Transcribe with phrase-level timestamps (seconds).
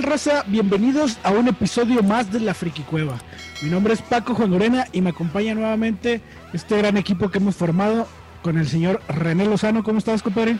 [0.00, 0.44] tal, raza?
[0.46, 3.18] Bienvenidos a un episodio más de La Friki Cueva.
[3.62, 6.20] Mi nombre es Paco Juan Lorena y me acompaña nuevamente
[6.52, 8.06] este gran equipo que hemos formado
[8.42, 9.82] con el señor René Lozano.
[9.82, 10.56] ¿Cómo estás, compadre?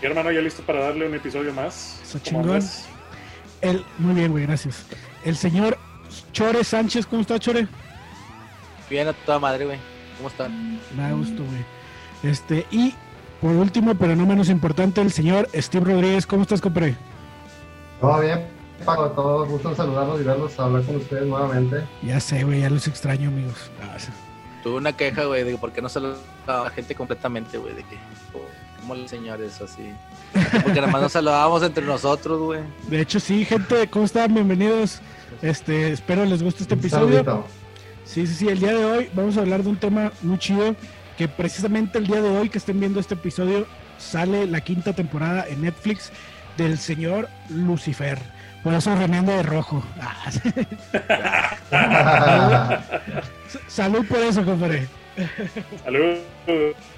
[0.00, 2.00] Mi hermano, ya listo para darle un episodio más.
[2.22, 2.60] Chingón.
[3.60, 4.86] El, muy bien, güey, gracias.
[5.24, 5.78] El señor
[6.32, 7.68] Chore Sánchez, ¿cómo está, Chore?
[8.88, 9.78] Bien a toda madre, güey.
[10.16, 10.80] ¿Cómo están?
[10.96, 12.32] Me da gusto, güey.
[12.32, 12.94] Este, y
[13.40, 16.26] por último, pero no menos importante, el señor Steve Rodríguez.
[16.26, 16.96] ¿Cómo estás, compadre?
[18.00, 18.46] Todo bien,
[18.84, 21.84] Paco, todo gusto saludarlos y verlos, hablar con ustedes nuevamente.
[22.02, 23.70] Ya sé, güey, ya los extraño, amigos.
[23.82, 23.98] Ah,
[24.62, 27.82] Tuve una queja, güey, de por qué no saludaba a la gente completamente, güey, de
[27.82, 27.98] que,
[28.80, 29.92] ¿cómo le señores así?
[30.62, 32.60] Porque nada más nos saludábamos entre nosotros, güey.
[32.88, 34.32] De hecho, sí, gente, ¿cómo están?
[34.32, 35.00] Bienvenidos.
[35.42, 37.44] Este, espero les guste este episodio.
[38.04, 40.74] Sí, sí, sí, el día de hoy vamos a hablar de un tema muy chido,
[41.18, 43.66] que precisamente el día de hoy que estén viendo este episodio
[43.98, 46.10] sale la quinta temporada en Netflix
[46.60, 48.18] del señor Lucifer.
[48.62, 49.82] Por eso remeando de rojo.
[53.66, 54.86] Salud por eso, compadre.
[55.82, 56.18] Salud.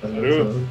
[0.00, 0.66] Salud.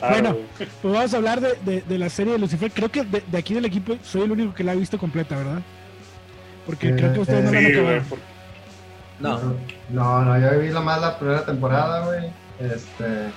[0.00, 0.38] bueno,
[0.80, 2.72] pues vamos a hablar de, de, la serie de Lucifer.
[2.72, 5.60] Creo que de, aquí del equipo soy el único que la ha visto completa, ¿verdad?
[6.64, 8.00] Porque creo que ustedes no la han acabado.
[9.20, 9.38] No.
[9.90, 12.30] No, no, yo vi la más la primera temporada, güey.
[12.58, 13.28] Este.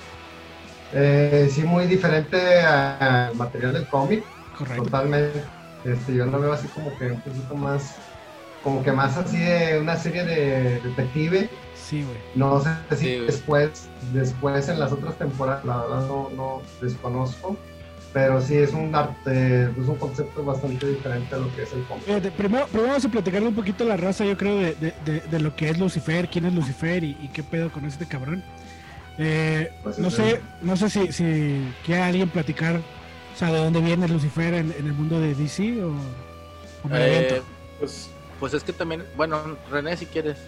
[0.92, 4.24] Eh, sí, muy diferente al material del cómic.
[4.56, 4.84] Correcto.
[4.84, 5.42] Totalmente.
[5.84, 7.96] Este, yo lo veo así como que un poquito más,
[8.62, 11.48] como que más así de una serie de detective.
[11.74, 12.16] Sí, güey.
[12.34, 17.56] No sé si después, después en las otras temporadas, la verdad no, no desconozco.
[18.12, 21.82] Pero sí es un arte, es un concepto bastante diferente a lo que es el
[21.84, 22.04] cómic.
[22.04, 25.56] primero, primero, vamos a platicarle un poquito la raza, yo creo, de, de, de, lo
[25.56, 28.44] que es Lucifer, quién es Lucifer y, y qué pedo con este cabrón.
[29.24, 33.80] Eh, pues no sé, no sé si, si quiere alguien platicar, o sea, de dónde
[33.80, 35.94] viene Lucifer en, el mundo de DC o,
[36.90, 37.40] eh,
[37.78, 38.10] pues,
[38.40, 40.38] pues es que también, bueno, René, si quieres.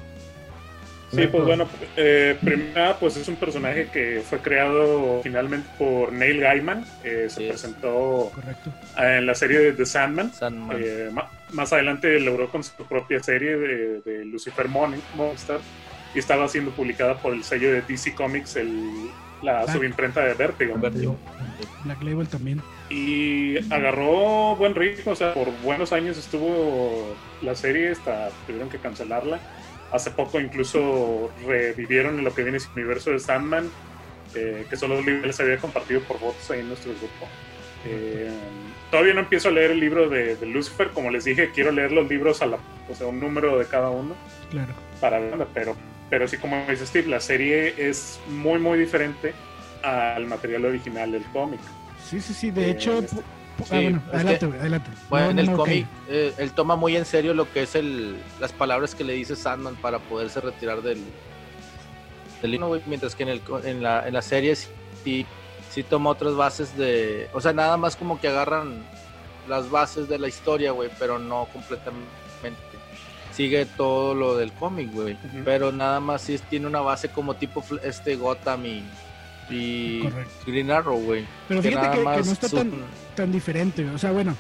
[1.13, 6.41] Sí, pues bueno, eh, primera, pues es un personaje que fue creado finalmente por Neil
[6.41, 6.85] Gaiman.
[7.05, 8.33] Eh, se presentó
[8.99, 10.33] en la serie de The Sandman.
[11.53, 15.61] más adelante logró con su propia serie de, de Lucifer Monster
[16.15, 19.11] y estaba siendo publicada por el sello de DC Comics, el,
[19.43, 20.77] la subimprenta de Vertigo.
[21.85, 22.63] Black Label también.
[22.89, 28.79] Y agarró buen ritmo, o sea, por buenos años estuvo la serie, hasta tuvieron que
[28.79, 29.41] cancelarla.
[29.93, 33.69] Hace poco incluso revivieron lo que viene el universo de Sandman,
[34.35, 37.29] eh, que solo les había compartido por votos ahí en nuestro grupo.
[37.87, 38.31] Eh,
[38.91, 41.93] todavía no empiezo a leer el libro de, de, Lucifer, como les dije, quiero leer
[41.93, 42.59] los libros a la,
[42.89, 44.15] o sea, un número de cada uno.
[44.51, 44.73] Claro.
[45.01, 45.21] Para
[45.53, 45.77] pero
[46.15, 49.35] pero sí, como dice Steve, la serie es muy, muy diferente
[49.83, 51.59] al material original del cómic.
[52.09, 52.51] Sí, sí, sí.
[52.53, 54.91] De eh, hecho, este, ah, bueno, adelante, adelante.
[55.11, 58.53] Bueno, en el cómic, eh, él toma muy en serio lo que es el, las
[58.53, 61.03] palabras que le dice Sandman para poderse retirar del,
[62.43, 65.27] del mientras que en, el, en, la, en la serie sí,
[65.69, 67.29] sí toma otras bases de.
[67.33, 68.85] O sea, nada más como que agarran
[69.49, 72.24] las bases de la historia, güey, pero no completamente
[73.35, 75.17] sigue todo lo del cómic, güey.
[75.45, 78.85] Pero nada más sí tiene una base como tipo este Gotham y,
[79.51, 80.09] y
[80.47, 81.25] Green Arrow, güey.
[81.49, 82.73] Pero fíjate que, no está tan,
[83.15, 83.89] tan diferente.
[83.91, 84.37] O sea, bueno,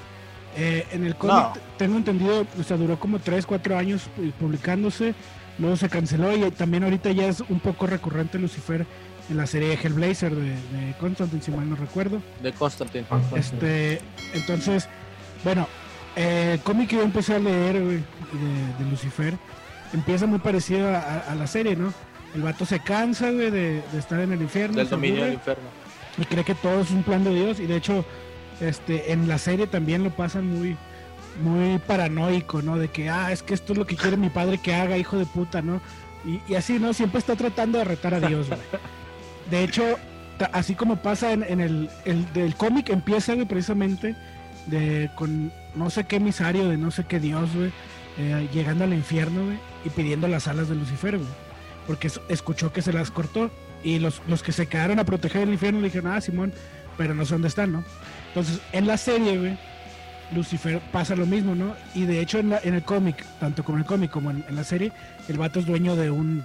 [0.56, 5.14] eh, en el cómic tengo entendido, o sea, duró como 3, 4 años publicándose.
[5.58, 8.86] Luego se canceló y también ahorita ya es un poco recurrente Lucifer
[9.30, 12.20] en la serie Hellblazer de, de Constantine, si mal no recuerdo.
[12.42, 13.06] De Constantine.
[13.36, 14.00] Este,
[14.34, 14.88] entonces,
[15.44, 15.68] bueno,
[16.16, 18.02] eh, el cómic que yo empecé a leer de,
[18.90, 19.34] Lucifer
[19.92, 21.92] empieza muy parecido a, la serie, ¿no?
[22.34, 24.76] El vato se cansa, de, estar en el infierno.
[24.76, 25.64] Del dominio del infierno.
[26.18, 27.60] Y cree que todo es un plan de Dios.
[27.60, 28.04] Y de hecho,
[28.60, 30.76] este, en la serie también lo pasan muy,
[31.42, 32.76] muy paranoico, ¿no?
[32.76, 35.16] De que, ah, es que esto es lo que quiere mi padre que haga, hijo
[35.16, 35.80] de puta, ¿no?
[36.24, 36.92] Y, así, ¿no?
[36.92, 38.48] Siempre está tratando de retar a Dios,
[39.50, 39.98] De hecho,
[40.52, 44.16] así como pasa en, el, el del cómic, empieza, precisamente
[44.66, 47.72] de con no sé qué emisario de no sé qué dios, güey,
[48.18, 51.30] eh, llegando al infierno, güey, y pidiendo las alas de Lucifer, güey,
[51.86, 53.50] porque escuchó que se las cortó
[53.82, 56.52] y los, los que se quedaron a proteger el infierno le dijeron, ah, Simón,
[56.96, 57.84] pero no sé dónde están, ¿no?
[58.28, 59.58] Entonces, en la serie, güey,
[60.32, 61.74] Lucifer pasa lo mismo, ¿no?
[61.94, 64.64] Y de hecho en, en el cómic, tanto como en el cómic como en, la
[64.64, 64.92] serie,
[65.28, 66.44] el vato es dueño de un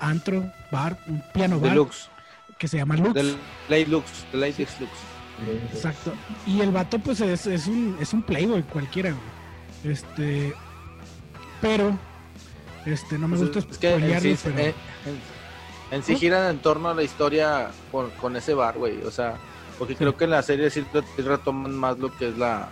[0.00, 1.78] antro, bar, un piano bar.
[2.58, 3.14] Que se llama Lux.
[3.14, 3.36] Del
[3.90, 5.13] Lux, Lux.
[5.72, 6.12] Exacto.
[6.46, 9.14] Y el vato, pues, es, es, un, es un playboy cualquiera,
[9.82, 10.54] Este.
[11.60, 11.98] Pero.
[12.86, 14.36] Este, no me pues, gusta es que en sí,
[15.90, 19.02] en, sí giran en torno a la historia con, con ese bar, güey.
[19.02, 19.36] O sea,
[19.78, 20.84] Porque creo que en la serie sí
[21.16, 22.68] retoman más lo que es la,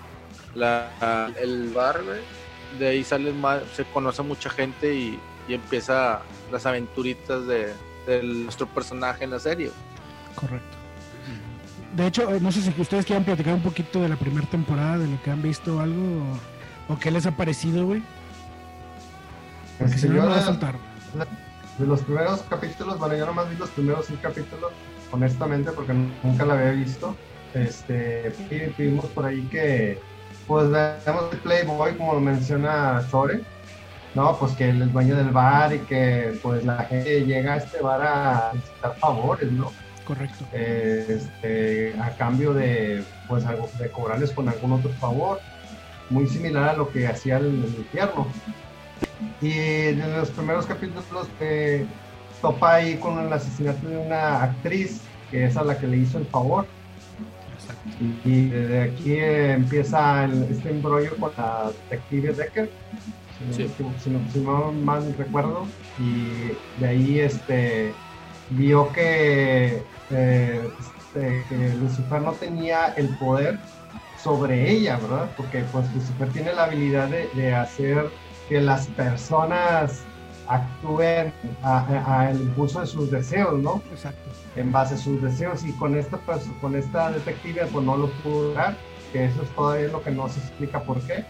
[0.55, 2.03] la el bar,
[2.79, 5.19] De ahí sale más, se conoce mucha gente y,
[5.49, 6.20] y empieza
[6.50, 7.73] las aventuritas de,
[8.06, 9.70] de nuestro personaje en la serie.
[10.35, 10.81] Correcto.
[11.93, 15.09] De hecho, no sé si ustedes quieran platicar un poquito de la primera temporada, de
[15.09, 16.25] lo que han visto algo
[16.89, 18.03] o, qué les ha parecido, güey.
[19.79, 20.77] Porque si no, va a saltar.
[21.79, 24.73] De los primeros capítulos, bueno, yo nomás vi los primeros cinco capítulos,
[25.11, 25.93] honestamente, porque
[26.23, 27.15] nunca la había visto.
[27.55, 28.33] Este,
[28.79, 29.99] vimos por ahí que,
[30.47, 33.43] pues, vemos el Playboy, como lo menciona Chore,
[34.15, 34.37] ¿no?
[34.39, 37.81] Pues que él es dueño del bar y que, pues, la gente llega a este
[37.81, 39.73] bar a necesitar favores, ¿no?
[40.12, 40.44] Correcto.
[40.53, 43.44] este, a cambio de, pues,
[43.79, 45.41] de cobrarles con algún otro favor,
[46.11, 48.26] muy similar a lo que hacía el, el infierno.
[49.41, 51.06] Y en los primeros capítulos
[51.41, 51.87] eh,
[52.43, 55.00] topa ahí con el asesinato de una actriz,
[55.31, 56.67] que es a la que le hizo el favor.
[58.25, 62.70] Y, desde aquí empieza este embrollo con la detective Decker,
[63.50, 65.67] si, no, si no mal recuerdo.
[65.99, 67.93] Y de ahí este
[68.50, 69.82] vio que
[70.12, 73.59] eh, este, que Lucifer no tenía el poder
[74.23, 75.31] sobre ella, ¿verdad?
[75.37, 78.11] Porque pues Lucifer tiene la habilidad de, hacer
[78.49, 80.03] que las personas
[80.49, 81.32] actúen
[81.62, 83.82] al impulso de sus deseos, ¿no?
[83.91, 84.31] Exacto.
[84.56, 86.19] En base a sus deseos y con esta
[86.61, 88.76] con esta detective pues no lo pudo dar,
[89.12, 91.25] que eso es todavía lo que no se explica por qué.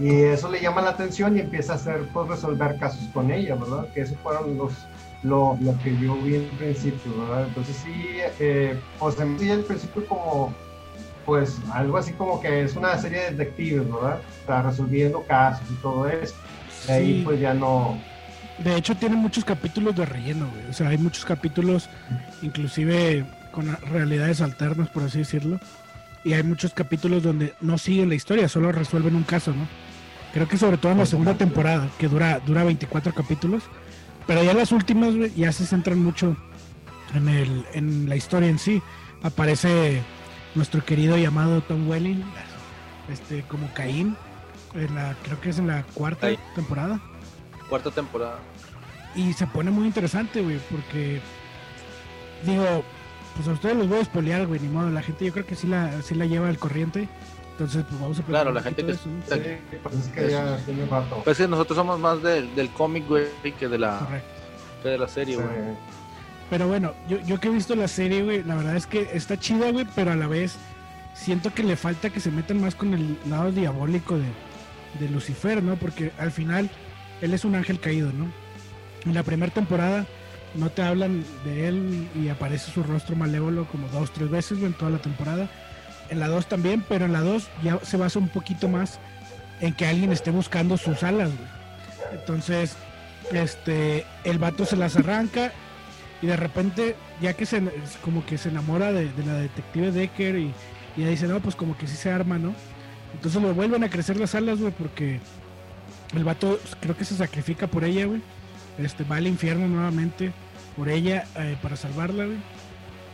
[0.00, 3.54] Y eso le llama la atención y empieza a hacer pues resolver casos con ella,
[3.54, 3.86] ¿verdad?
[3.92, 4.72] Que esos fueron los
[5.22, 7.46] lo, lo que yo vi en principio, ¿verdad?
[7.48, 7.92] Entonces sí,
[8.38, 10.54] eh, pues en sí el principio como,
[11.26, 14.20] pues algo así como que es una serie de detectives, ¿verdad?
[14.40, 16.34] Está resolviendo casos y todo eso.
[16.86, 17.98] De ahí pues ya no...
[18.58, 20.66] De hecho tiene muchos capítulos de relleno, güey.
[20.70, 21.90] O sea, hay muchos capítulos,
[22.40, 25.60] inclusive con realidades alternas, por así decirlo.
[26.24, 29.66] Y hay muchos capítulos donde no siguen la historia, solo resuelven un caso, ¿no?
[30.32, 33.64] Creo que sobre todo en la segunda temporada, que dura, dura 24 capítulos,
[34.26, 36.36] pero ya las últimas, ya se centran mucho
[37.14, 38.80] en, el, en la historia en sí.
[39.22, 40.02] Aparece
[40.54, 42.22] nuestro querido llamado Tom Welling,
[43.10, 44.16] este, como Caín,
[44.74, 47.00] en la, creo que es en la cuarta temporada.
[47.68, 48.38] Cuarta temporada.
[49.14, 51.20] Y se pone muy interesante, güey, porque
[52.46, 52.84] digo,
[53.34, 54.90] pues a ustedes los voy a espolear, güey, ni modo.
[54.90, 57.08] La gente yo creo que sí la, sí la lleva al corriente.
[57.60, 58.94] Entonces, pues vamos a Claro, la gente que.
[58.94, 59.00] Sí,
[59.82, 61.20] pues es que ya tiene rato.
[61.22, 63.26] Pues nosotros somos más del cómic, güey,
[63.58, 64.00] que de la.
[64.82, 65.46] de la serie, güey.
[66.48, 69.38] Pero bueno, yo, yo que he visto la serie, güey, la verdad es que está
[69.38, 70.56] chida, güey, pero a la vez
[71.12, 74.24] siento que le falta que se metan más con el lado diabólico de,
[74.98, 75.76] de Lucifer, ¿no?
[75.76, 76.70] Porque al final
[77.20, 78.26] él es un ángel caído, ¿no?
[79.04, 80.06] En la primera temporada
[80.54, 84.72] no te hablan de él y aparece su rostro malévolo como dos, tres veces, en
[84.72, 85.48] toda la temporada
[86.10, 88.98] en la 2 también, pero en la 2 ya se basa un poquito más
[89.60, 91.30] en que alguien esté buscando sus alas,
[92.12, 92.76] Entonces,
[93.32, 95.52] este, el vato se las arranca
[96.22, 97.62] y de repente, ya que se,
[98.02, 100.52] como que se enamora de, la detective Decker y,
[100.96, 102.54] y dice, no, pues como que sí se arma, ¿no?
[103.14, 105.20] Entonces le vuelven a crecer las alas, güey, porque
[106.14, 108.22] el vato creo que se sacrifica por ella, güey.
[108.78, 110.32] Este, va al infierno nuevamente
[110.76, 112.38] por ella eh, para salvarla, güey.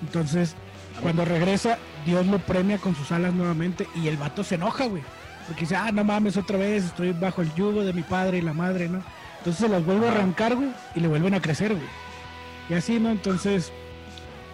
[0.03, 0.55] Entonces,
[1.01, 5.03] cuando regresa, Dios lo premia con sus alas nuevamente y el vato se enoja, güey.
[5.47, 8.43] Porque dice, ah, no mames, otra vez estoy bajo el yugo de mi padre y
[8.43, 9.03] la madre, ¿no?
[9.39, 11.87] Entonces se las vuelve a arrancar, güey, y le vuelven a crecer, güey.
[12.69, 13.11] Y así, ¿no?
[13.11, 13.73] Entonces,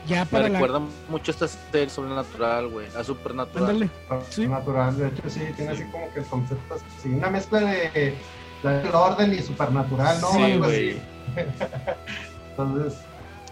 [0.07, 3.71] ya para Me recuerda mucho esta serie sobrenatural, güey, a supernatural.
[3.71, 3.91] Ándale.
[4.29, 4.47] ¿Sí?
[4.47, 8.15] Natural, de hecho, sí, tiene así como que el concepto, sí, una mezcla de,
[8.63, 10.33] de orden y supernatural, ¿no?
[10.33, 10.97] Sí, güey.
[12.51, 13.01] Entonces,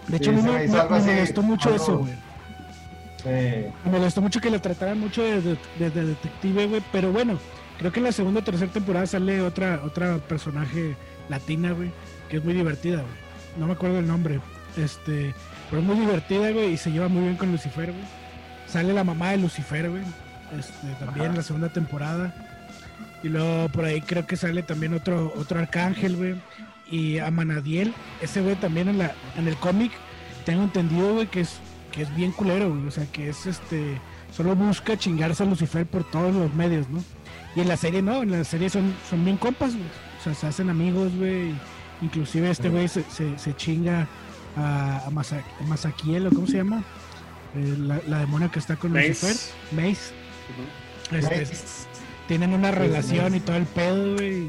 [0.07, 2.30] de hecho, me, me, me, gustó mucho eso, güey
[3.25, 6.81] me gustó mucho que le trataran mucho de, detective, güey.
[6.91, 7.39] Pero bueno,
[7.77, 10.95] creo que en la segunda o tercera temporada sale otra, otra personaje
[11.29, 11.91] latina, güey,
[12.29, 13.13] que es muy divertida, güey.
[13.57, 14.39] No me acuerdo el nombre.
[14.77, 15.33] Este,
[15.69, 18.05] pero es muy divertida, güey, y se lleva muy bien con Lucifer, güey.
[18.67, 20.03] Sale la mamá de Lucifer, güey.
[20.57, 22.33] Este, también en la segunda temporada.
[23.23, 26.35] Y luego por ahí creo que sale también otro, otro arcángel, güey.
[26.89, 29.91] Y a Manadiel, ese güey también en, la, en el cómic,
[30.45, 31.59] tengo entendido, güey, que es
[31.91, 33.99] que es bien culero, O sea, que es este.
[34.31, 37.03] Solo busca chingarse a Lucifer por todos los medios, ¿no?
[37.55, 39.87] Y en la serie no, en la serie son, son bien compas, güey.
[40.19, 41.53] O sea, se hacen amigos, güey.
[42.01, 44.07] Inclusive este güey se, se, chinga
[44.55, 45.09] a, a,
[45.67, 46.83] Masakiel, ¿o cómo se llama?
[47.55, 49.35] Eh, la, la, demonia que está con Lucifer.
[49.71, 50.13] Mace.
[51.11, 51.45] Este,
[52.27, 54.47] tienen una relación y todo el pedo, güey.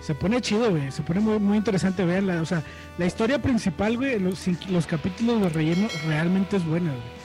[0.00, 0.90] Se pone chido, güey.
[0.90, 2.40] Se pone muy, muy interesante verla.
[2.40, 2.62] O sea,
[2.96, 7.18] la historia principal, güey, los, los capítulos de relleno realmente es buena, güey.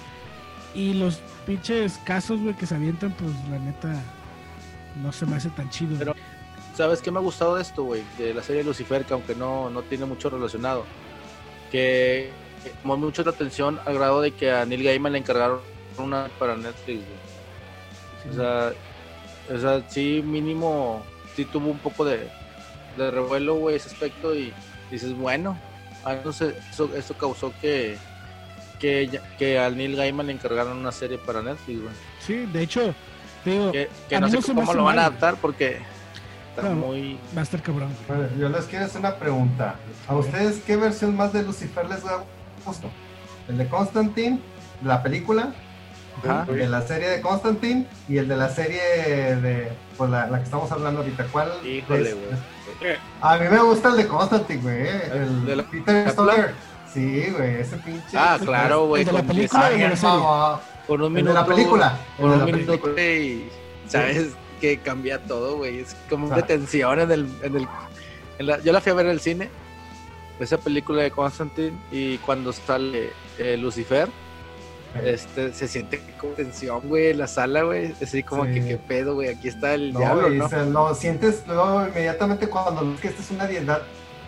[0.75, 4.01] Y los pinches casos, güey, que se avientan, pues la neta
[5.01, 5.95] no se me hace tan chido.
[5.99, 6.15] Pero,
[6.75, 8.03] ¿sabes qué me ha gustado de esto, güey?
[8.17, 10.85] De la serie Lucifer, que aunque no, no tiene mucho relacionado.
[11.71, 12.31] Que
[12.81, 15.59] llamó mucho la atención al grado de que a Neil Gaiman le encargaron
[15.97, 18.33] una para Netflix, güey.
[18.33, 18.73] O sea,
[19.53, 21.03] o sea, sí, mínimo,
[21.35, 22.29] sí tuvo un poco de,
[22.97, 24.35] de revuelo, güey, ese aspecto.
[24.35, 24.53] Y
[24.91, 25.57] dices, bueno,
[26.23, 27.97] no sé, eso, eso causó que,
[28.79, 31.93] que, que al Neil Gaiman le encargaron una serie para Netflix, güey.
[32.19, 32.93] Sí, de hecho,
[33.45, 35.79] digo, que, no sé cómo lo van a adaptar porque
[36.55, 37.17] está muy.
[37.35, 37.89] Va a estar cabrón.
[38.37, 39.75] yo les quiero hacer una pregunta.
[40.07, 42.01] ¿A ustedes qué versión más de Lucifer les
[42.65, 42.89] gustó?
[43.47, 44.39] ¿El de Constantine?
[44.83, 45.53] ¿La película?
[46.47, 48.81] De la serie de Constantine y el de la serie
[49.35, 51.25] de pues la, la que estamos hablando ahorita.
[51.31, 51.51] ¿Cuál?
[51.65, 52.97] Híjole, güey.
[53.21, 54.87] A mí me gusta el de Constantine, güey.
[55.11, 56.53] El de la, Peter Stoller.
[56.93, 58.17] Sí, güey, ese pinche.
[58.17, 59.03] Ah, claro, güey.
[59.03, 60.17] ¿De la película de la serie?
[60.87, 61.33] Por un minuto.
[61.33, 61.97] de la película.
[62.17, 63.49] Por un minuto, y
[63.87, 64.29] sabes
[64.61, 65.79] que cambia todo, güey.
[65.79, 67.27] Es como una tensión en el.
[67.41, 67.67] En el
[68.39, 69.49] en la, yo la fui a ver en el cine,
[70.39, 74.09] esa película de Constantine, y cuando sale eh, Lucifer
[75.03, 77.93] este, se siente como tensión, güey, en la sala, güey.
[78.01, 79.29] Así como que, ¿qué pedo, güey?
[79.29, 80.49] Aquí está el diablo, ¿no?
[80.65, 83.81] lo sientes luego inmediatamente cuando ves que esta es una deidad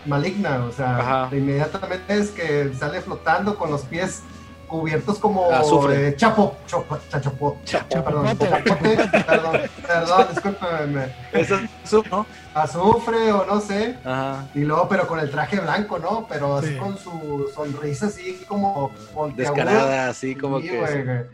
[0.06, 4.22] maligna, o sea, inmediatamente es que sale flotando con los pies
[4.68, 6.10] cubiertos como azufre.
[6.10, 11.16] Eh, chapo, chopo, chachopo, chapo, perdón, chapote, perdón, perdón, discúlpeme.
[11.34, 12.26] Eso es ¿no?
[12.54, 13.98] Azufre o no sé.
[14.04, 14.48] Ajá.
[14.54, 16.26] Y luego, pero con el traje blanco, ¿no?
[16.28, 18.92] Pero así con su sonrisa así como
[19.36, 21.26] descarada, así como que.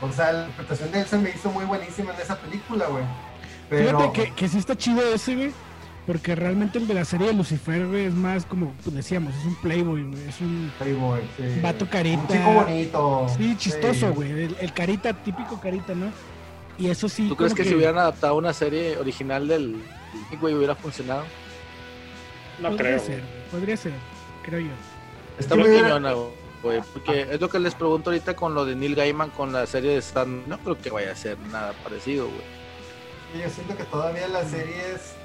[0.00, 3.02] O sea, la interpretación de él se me hizo muy buenísima en esa película, güey.
[3.68, 3.98] Pero...
[3.98, 5.52] Fíjate que, que sí está chido ese, güey
[6.08, 10.10] porque realmente el de la serie de Lucifer, es más como decíamos, es un playboy,
[10.26, 11.60] Es un playboy, sí.
[11.60, 12.22] vato carita.
[12.22, 13.26] Un chico bonito.
[13.36, 14.48] Sí, chistoso, güey.
[14.58, 16.06] El, carita, típico carita, ¿no?
[16.78, 17.28] Y eso sí.
[17.28, 19.76] ¿Tú crees que, si hubieran adaptado una serie original del
[20.40, 21.24] güey hubiera funcionado?
[22.58, 23.00] No podría creo.
[23.00, 23.92] Ser, podría ser,
[24.42, 24.72] creo yo.
[25.38, 26.14] Está muy cañona,
[26.62, 26.80] güey.
[26.94, 29.90] Porque es lo que les pregunto ahorita con lo de Neil Gaiman con la serie
[29.90, 30.48] de Stan.
[30.48, 33.42] No creo que vaya a ser nada parecido, güey.
[33.44, 35.17] Yo siento que todavía las series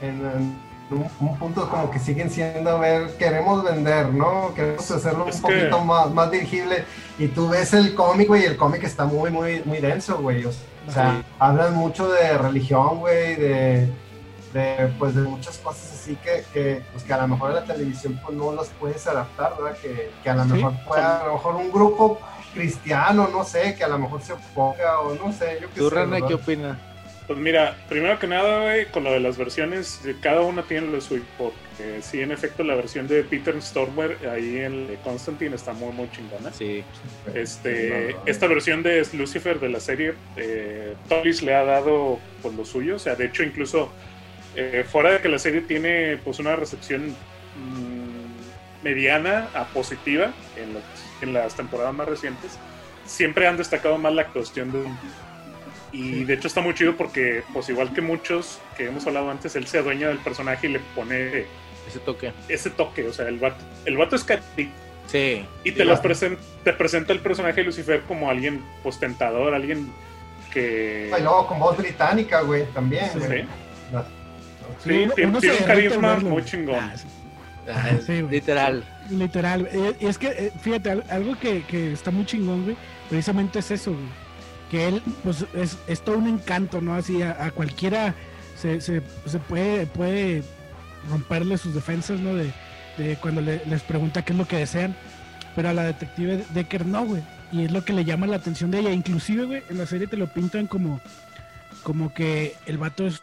[0.00, 0.56] en,
[0.90, 4.52] un, punto como que siguen siendo, a ver, queremos vender, ¿no?
[4.54, 6.84] Queremos hacerlo un poquito más, más dirigible.
[7.18, 10.44] Y tú ves el cómic, güey, y el cómic está muy, muy, muy denso, güey.
[10.44, 10.52] O
[10.92, 13.88] sea, hablan mucho de religión, güey, de,
[14.52, 17.64] de, pues, de muchas cosas así que, que, pues, que a lo mejor en la
[17.64, 19.78] televisión pues, no las puedes adaptar, ¿verdad?
[19.80, 22.18] Que, que a lo mejor pueda, a lo mejor un grupo
[22.52, 25.90] cristiano, no sé, que a lo mejor se oponga o no sé, yo qué ¿Tú,
[25.90, 26.78] René, qué opinas?
[27.26, 31.00] Pues mira, primero que nada, güey, con lo de las versiones, cada una tiene lo
[31.00, 35.90] suyo, porque sí, en efecto, la versión de Peter Stormer ahí en Constantine está muy,
[35.92, 36.52] muy chingona.
[36.52, 36.84] Sí.
[37.34, 40.94] Este, esta versión de Lucifer de la serie, eh,
[41.42, 43.90] le ha dado por lo suyo, o sea, de hecho, incluso
[44.54, 50.76] eh, fuera de que la serie tiene pues una recepción mm, mediana a positiva en,
[51.26, 52.58] en las temporadas más recientes,
[53.06, 54.84] siempre han destacado más la actuación de
[55.94, 59.54] y de hecho está muy chido porque, pues igual que muchos que hemos hablado antes,
[59.54, 61.46] él se adueña del personaje y le pone
[61.86, 62.32] ese toque.
[62.48, 64.50] Ese toque, o sea, el vato, el vato es carita.
[65.06, 65.46] Sí.
[65.62, 69.92] Y te, lo presenta, te presenta el personaje de Lucifer como alguien postentador, alguien
[70.52, 71.12] que...
[71.16, 73.04] Y luego con voz británica, güey, también.
[73.12, 75.08] Sí, sí.
[75.14, 76.74] tiene, un carisma muy chingón.
[76.74, 76.94] Ah,
[77.72, 78.84] ah, literal.
[79.10, 79.68] Literal.
[79.70, 82.76] Eh, y es que, eh, fíjate, algo que, que está muy chingón, güey,
[83.08, 84.23] precisamente es eso, güey
[84.70, 86.94] que él pues es, todo un encanto, ¿no?
[86.94, 88.14] Así a, cualquiera
[88.56, 90.42] se, se, se, puede, puede
[91.10, 92.34] romperle sus defensas, ¿no?
[92.34, 92.52] De,
[92.98, 94.96] de cuando les pregunta qué es lo que desean.
[95.54, 97.22] Pero a la detective Decker no, güey.
[97.52, 98.90] Y es lo que le llama la atención de ella.
[98.90, 101.00] Inclusive, güey, en la serie te lo pintan como,
[101.82, 103.22] como que el vato es,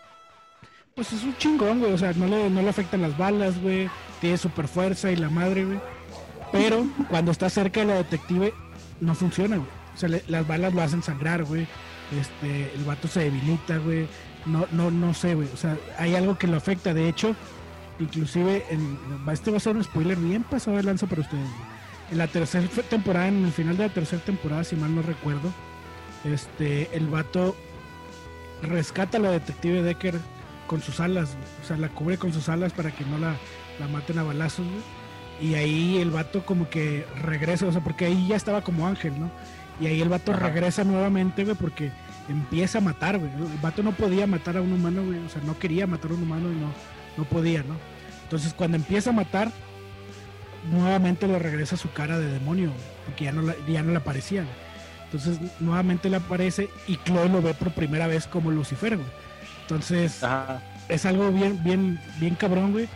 [0.95, 1.91] pues es un chingón, güey.
[1.91, 3.89] O sea, no le, no le afectan las balas, güey.
[4.21, 5.79] Tiene super fuerza y la madre, güey.
[6.51, 8.53] Pero cuando está cerca de la detective,
[9.01, 9.80] no funciona, güey.
[9.93, 11.67] O sea, las balas lo hacen sangrar, güey.
[12.19, 14.07] Este, el vato se debilita, güey.
[14.45, 15.47] No, no, no sé, güey.
[15.53, 16.93] O sea, hay algo que lo afecta.
[16.93, 17.35] De hecho,
[17.99, 18.97] inclusive, en,
[19.31, 21.49] este va a ser un spoiler bien pasado de lanza para ustedes.
[22.11, 25.53] En la tercera temporada, en el final de la tercera temporada, si mal no recuerdo,
[26.25, 27.55] este, el vato
[28.61, 30.19] rescata a la detective Decker
[30.67, 33.35] con sus alas, o sea, la cubre con sus alas para que no la,
[33.79, 35.01] la maten a balazos, güey.
[35.41, 39.19] Y ahí el vato como que regresa, o sea, porque ahí ya estaba como ángel,
[39.19, 39.31] ¿no?
[39.81, 41.91] Y ahí el vato regresa nuevamente, güey, porque
[42.29, 43.31] empieza a matar, güey.
[43.31, 45.19] El vato no podía matar a un humano, güey.
[45.19, 46.71] O sea, no quería matar a un humano y no,
[47.17, 47.75] no podía, ¿no?
[48.23, 49.51] Entonces, cuando empieza a matar,
[50.71, 52.71] nuevamente le regresa su cara de demonio,
[53.05, 54.45] porque ya no, ya no le aparecía.
[55.11, 59.09] Entonces nuevamente le aparece y Chloe lo ve por primera vez como Lucifer, güey.
[59.63, 60.21] Entonces
[60.87, 62.87] es algo bien, bien, bien cabrón, güey.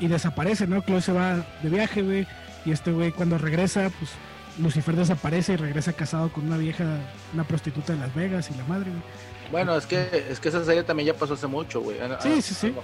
[0.00, 0.80] Y, desaparece, ¿no?
[0.82, 2.26] Chloe se va de viaje, güey.
[2.64, 4.12] Y este güey cuando regresa, pues
[4.60, 6.84] Lucifer desaparece y regresa casado con una vieja,
[7.34, 9.02] una prostituta de Las Vegas y la madre, güey.
[9.50, 11.98] Bueno, es que, es que esa serie también ya pasó hace mucho, güey.
[12.20, 12.74] Sí, sí, sí.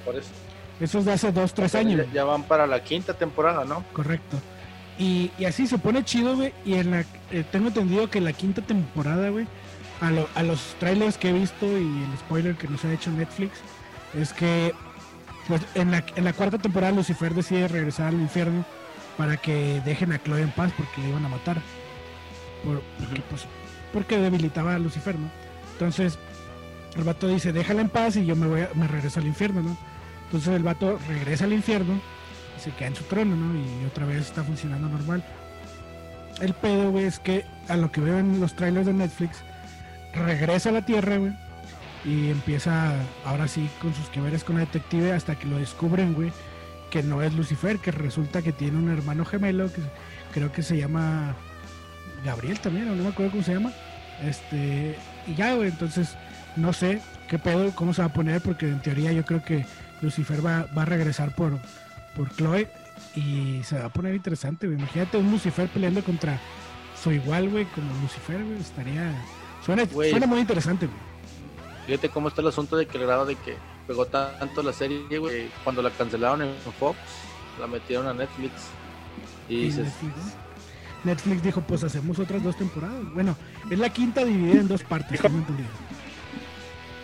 [0.81, 2.07] Eso es de hace dos, tres años.
[2.13, 3.85] Ya, van para la quinta temporada, ¿no?
[3.93, 4.39] Correcto.
[4.99, 6.53] Y, así se pone chido, güey.
[6.65, 9.47] Y en la, eh, tengo entendido que la quinta temporada, güey,
[10.01, 13.59] a, a los trailers que he visto y el spoiler que nos ha hecho Netflix,
[14.15, 14.75] es que
[15.49, 18.65] pues, en, la, en la cuarta temporada Lucifer decide regresar al infierno
[19.17, 21.61] para que dejen a Chloe en paz porque le iban a matar.
[22.65, 23.47] Por, porque, pues,
[23.93, 25.31] porque debilitaba a Lucifer, ¿no?
[25.73, 26.19] Entonces,
[26.97, 29.63] el vato dice, déjala en paz y yo me voy a, me regreso al infierno,
[29.63, 29.77] ¿no?
[30.27, 32.01] Entonces el vato regresa al infierno
[32.57, 33.55] y se queda en su trono, ¿no?
[33.59, 35.23] Y otra vez está funcionando normal.
[36.41, 39.39] El pedo, güey, es que a lo que veo en los trailers de Netflix,
[40.15, 41.33] regresa a la Tierra, güey,
[42.05, 42.95] y empieza
[43.25, 46.33] ahora sí con sus que con la detective hasta que lo descubren, güey,
[46.97, 49.83] que no es Lucifer, que resulta que tiene un hermano gemelo que
[50.33, 51.35] creo que se llama
[52.25, 53.71] Gabriel también, no me acuerdo cómo se llama.
[54.25, 56.17] Este, y ya, güey, entonces
[56.57, 59.67] no sé qué pedo, cómo se va a poner, porque en teoría yo creo que
[60.01, 61.59] Lucifer va, va a regresar por,
[62.17, 62.67] por Chloe
[63.15, 64.79] y se va a poner interesante, güey.
[64.79, 66.41] Imagínate un Lucifer peleando contra
[67.03, 69.13] su igual, güey, como Lucifer, güey, estaría...
[69.67, 70.99] Suena, suena muy interesante, güey.
[71.85, 73.55] Fíjate cómo está el asunto de que el grado de que
[73.87, 76.99] pegó tanto la serie, güey, cuando la cancelaron en Fox,
[77.61, 78.53] la metieron a Netflix.
[79.49, 79.73] Y,
[81.05, 83.13] Netflix, dijo, pues hacemos otras dos temporadas.
[83.15, 83.37] Bueno,
[83.71, 85.21] es la quinta dividida en dos partes.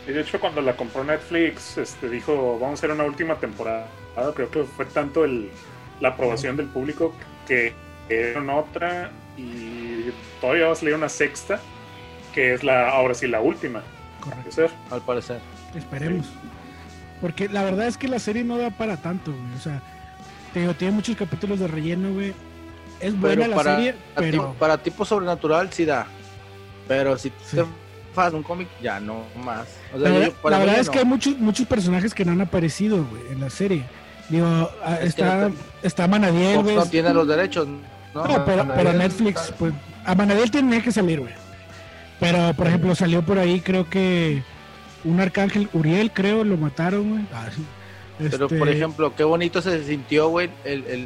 [0.06, 3.86] Y de hecho cuando la compró Netflix, este, dijo, vamos a hacer una última temporada.
[4.34, 5.50] Creo que fue tanto el,
[6.00, 7.14] la aprobación del público
[7.46, 7.72] que
[8.08, 11.60] dieron otra y todavía va a salir una sexta,
[12.34, 13.82] que es la ahora sí la última.
[14.20, 14.68] Correcto.
[14.90, 15.40] Al parecer.
[15.74, 16.26] Esperemos.
[17.22, 19.54] Porque la verdad es que la serie no da para tanto, güey.
[19.56, 19.80] O sea,
[20.52, 22.34] te tiene muchos capítulos de relleno, güey.
[23.00, 24.54] Es buena la serie, pero...
[24.58, 26.06] para tipo sobrenatural sí da.
[26.88, 27.64] Pero si te
[28.12, 29.68] fas un cómic, ya no más.
[29.96, 33.50] la, verdad, es que hay muchos, muchos personajes que no han aparecido, güey, en la
[33.50, 33.84] serie.
[34.28, 34.46] Digo,
[34.84, 35.50] ah, está,
[35.82, 36.74] está Manadiel, güey.
[36.74, 37.68] No tiene los derechos,
[38.14, 38.44] ¿no?
[38.44, 39.72] pero, pero Netflix, pues,
[40.04, 41.34] a Manadiel tiene que salir, güey.
[42.18, 44.42] Pero, por ejemplo, salió por ahí, creo que
[45.04, 47.24] un arcángel, Uriel, creo, lo mataron, güey.
[47.32, 47.48] Ah,
[48.18, 50.50] pero, por este, ejemplo, qué bonito se sintió, güey,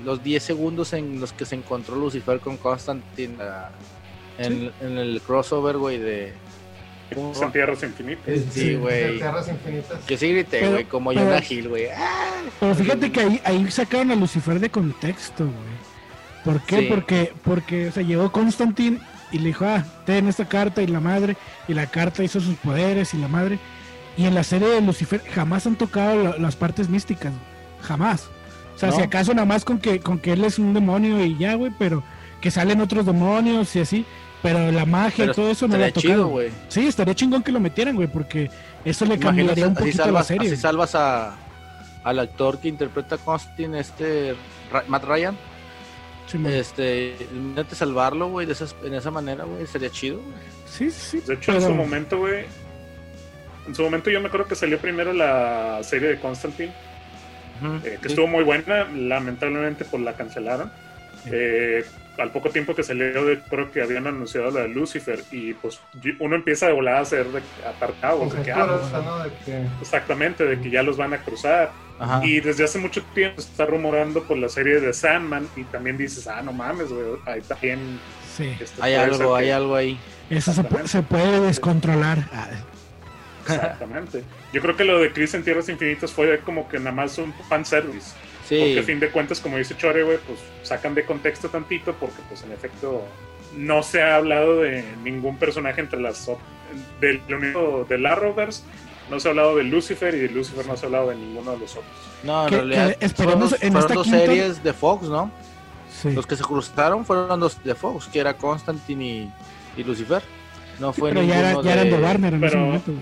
[0.04, 3.70] los 10 segundos en los que se encontró Lucifer con Constantine ah,
[4.38, 6.32] en, el crossover, güey, de...
[7.11, 8.40] En Tierras Infinitas.
[8.50, 9.20] Sí, güey.
[10.09, 11.87] Que sí grité, güey, como Jonah Hill, güey.
[12.59, 15.87] Pero fíjate que ahí, ahí sacaron a Lucifer de contexto, güey.
[16.44, 16.82] ¿Por qué?
[16.82, 18.98] Porque, porque, o sea, llegó Constantine
[19.30, 21.37] y le dijo, ah, ten esta carta y la madre,
[21.68, 23.59] y la carta hizo sus poderes y la madre.
[24.16, 27.33] Y en la serie de Lucifer jamás han tocado las partes místicas,
[27.83, 28.29] jamás.
[28.74, 31.37] O sea, si acaso nada más con que, con que él es un demonio y
[31.38, 32.02] ya, güey, pero
[32.40, 34.05] que salen otros demonios y así.
[34.42, 36.29] Pero la magia y todo eso no lo ha tocado.
[36.29, 36.50] güey.
[36.68, 38.50] Sí, estaría chingón que lo metieran, güey, porque
[38.85, 40.52] eso le cambiaría un poquito salvas, la serie.
[40.52, 41.37] Así salvas a,
[42.05, 44.35] al actor que interpreta a Constantine, este
[44.88, 45.37] Matt Ryan
[46.46, 50.20] este, intente salvarlo, güey, de en esa manera, güey, sería chido.
[50.68, 51.20] Sí, sí.
[51.20, 52.46] De hecho, en su momento, güey,
[53.66, 56.72] en su momento yo me acuerdo que salió primero la serie de Constantine,
[57.85, 60.70] eh, que estuvo muy buena, lamentablemente pues la cancelaron.
[61.26, 61.85] Eh,
[62.18, 65.81] al poco tiempo que salió, de, creo que habían anunciado la de Lucifer y pues
[66.18, 69.26] uno empieza de volar a hacer de atar de que, ah,
[69.81, 71.70] exactamente, de que ya los van a cruzar.
[72.22, 75.96] Y desde hace mucho tiempo se está rumorando por la serie de Sandman y también
[75.96, 77.98] dices, ah, no mames, güey, ahí también...
[78.35, 78.55] Sí.
[78.61, 79.98] Este, hay algo, hay algo ahí.
[80.29, 82.29] Eso se, puede descontrolar.
[82.33, 82.48] Ah.
[83.48, 84.24] Exactamente.
[84.52, 87.32] Yo creo que lo de Chris en Tierras Infinitas fue como que nada más un
[87.48, 88.12] fanservice.
[88.48, 88.59] Sí.
[88.59, 92.22] Porque a fin de cuentas, como dice Chore, güey, pues sacan de contexto tantito porque
[92.28, 93.04] pues en efecto
[93.56, 96.30] no se ha hablado de ningún personaje entre las
[97.00, 98.62] del universo del Arrowverse
[99.11, 101.52] no se ha hablado de Lucifer y de Lucifer no se ha hablado de ninguno
[101.52, 101.94] de los otros.
[102.22, 105.30] No, en realidad esperemos en fueron dos series de Fox, ¿no?
[105.90, 106.12] Sí.
[106.12, 109.30] Los que se cruzaron fueron dos de Fox, que era Constantine
[109.76, 110.22] y, Lucifer.
[110.80, 112.92] No fue pero ya, ya eran de Warner en ese momento.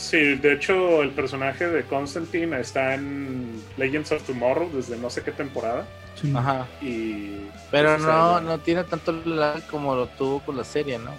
[0.00, 5.22] Sí, de hecho el personaje de Constantine está en Legends of Tomorrow desde no sé
[5.22, 5.86] qué temporada.
[6.34, 6.66] Ajá.
[6.80, 11.12] Y pero pues, no, no tiene tanto like como lo tuvo con la serie, ¿no?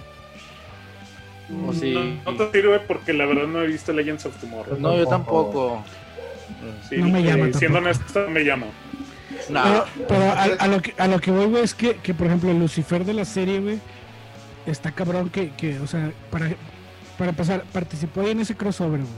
[1.67, 2.20] ¿O sí?
[2.26, 4.80] no, te sirve porque la verdad no he visto Legends of Tomorrow.
[4.80, 5.84] No, yo tampoco.
[6.89, 7.54] Sí, no me llama.
[7.54, 8.65] siendo honesto, me llama.
[10.08, 13.06] Pero, a, lo que, a lo que voy, güey, es que, que, por ejemplo, Lucifer
[13.06, 13.80] de la serie, güey,
[14.65, 16.50] está cabrón que, que o sea, para,
[17.21, 19.12] para empezar, participó ahí en ese crossover, güey.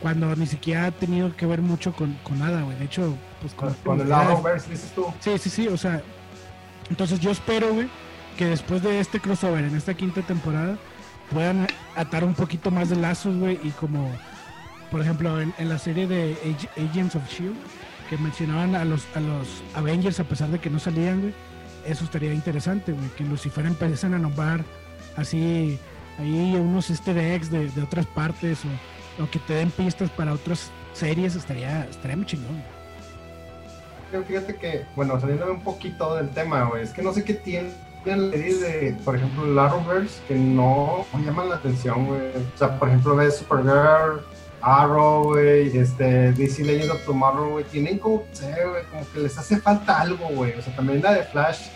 [0.00, 2.78] Cuando ni siquiera ha tenido que ver mucho con, con nada, güey.
[2.78, 5.06] De hecho, pues con, con el Arrowverse, dices tú.
[5.18, 6.00] Sí, sí, sí, o sea.
[6.88, 7.88] Entonces yo espero, güey,
[8.36, 10.78] que después de este crossover, en esta quinta temporada,
[11.32, 14.12] puedan atar un poquito más de lazos, güey, y como,
[14.92, 16.36] por ejemplo, en, en la serie de
[16.76, 17.56] Agents of Shield,
[18.08, 21.34] que mencionaban a los, a los Avengers a pesar de que no salían, güey
[21.84, 24.64] eso estaría interesante, güey, que Lucifer empiecen a nombrar
[25.16, 25.78] así
[26.18, 28.60] ahí unos easter eggs de, de otras partes
[29.18, 32.62] o, que te den pistas para otras series, estaría, estaría muy chingón.
[34.26, 37.70] Fíjate que, bueno, saliéndome un poquito del tema, güey, es que no sé qué tiene
[38.04, 42.20] la serie de, por ejemplo, Arrowverse que no, llaman la atención, güey.
[42.54, 44.22] O sea, por ejemplo, ves Supergirl,
[44.60, 49.36] Arrow, güey, este, DC Legends of Tomorrow, güey, tienen como, sé, güey, como que les
[49.36, 50.54] hace falta algo, güey.
[50.54, 51.68] O sea, también la de Flash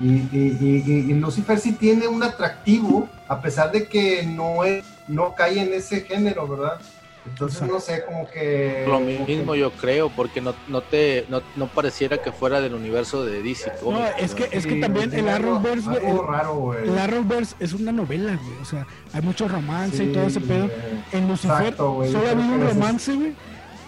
[0.00, 5.60] y, y, Lucifer sí tiene un atractivo, a pesar de que no, es, no cae
[5.60, 6.78] en ese género, ¿verdad?
[7.24, 8.84] Entonces no sé, como que...
[8.86, 13.42] Lo mismo yo creo, porque no, no te no, pareciera que fuera del universo de
[13.42, 13.72] DC.
[13.82, 15.90] No, es que, es que también el Arrowverse,
[16.84, 18.58] el, Arrowverse es una novela, güey.
[18.62, 20.70] O sea, hay mucho romance y todo ese pedo.
[21.12, 23.34] En Lucifer solo ha habido un romance, güey,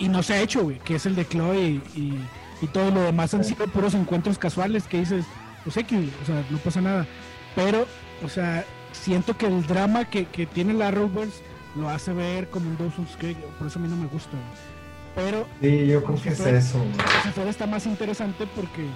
[0.01, 2.19] y no se ha hecho, güey, que es el de Chloe y
[2.61, 5.25] y todo lo demás han sido puros encuentros casuales que dices,
[5.69, 7.07] pues X, o sea, no pasa nada.
[7.55, 7.87] Pero,
[8.25, 11.43] o sea, siento que el drama que, que tiene la Rovers
[11.77, 14.31] lo hace ver como un Dawson's Creek, por eso a mí no me gusta.
[15.15, 15.47] Pero.
[15.61, 16.83] Sí, yo creo que es eso.
[17.17, 18.87] Lucifer está más interesante porque,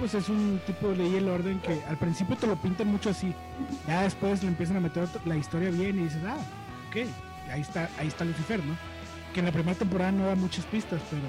[0.00, 2.88] pues es un tipo de ley y el orden que al principio te lo pintan
[2.88, 3.32] mucho así.
[3.86, 6.38] Ya después le empiezan a meter la historia bien y dices, ah,
[6.88, 6.96] ok,
[7.52, 8.76] ahí está, ahí está Lucifer, ¿no?
[9.32, 11.22] Que en la primera temporada no da muchas pistas, pero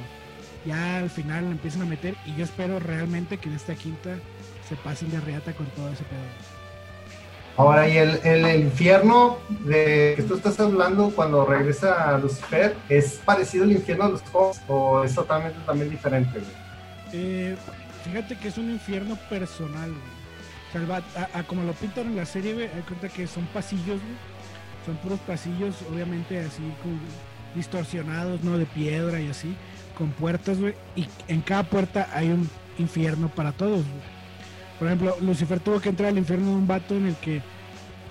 [0.65, 4.17] ya al final empiezan a meter y yo espero realmente que en esta quinta
[4.69, 6.19] se pasen de reata con todo ese pedo.
[7.57, 13.19] Ahora, y el, el, infierno de que tú estás hablando cuando regresa a Lucifer, ¿es
[13.25, 16.39] parecido al infierno de los cómics o es totalmente también diferente?
[17.11, 17.57] Eh,
[18.05, 19.91] fíjate que es un infierno personal,
[21.33, 23.99] a, como lo pintan en la serie, güey, hay cuenta que son pasillos,
[24.85, 26.63] Son puros pasillos, obviamente así
[27.55, 28.57] distorsionados, ¿no?
[28.57, 29.53] De piedra y así
[29.97, 33.83] con puertas, güey, y en cada puerta hay un infierno para todos,
[34.79, 37.41] Por ejemplo, Lucifer tuvo que entrar al infierno de un vato en el que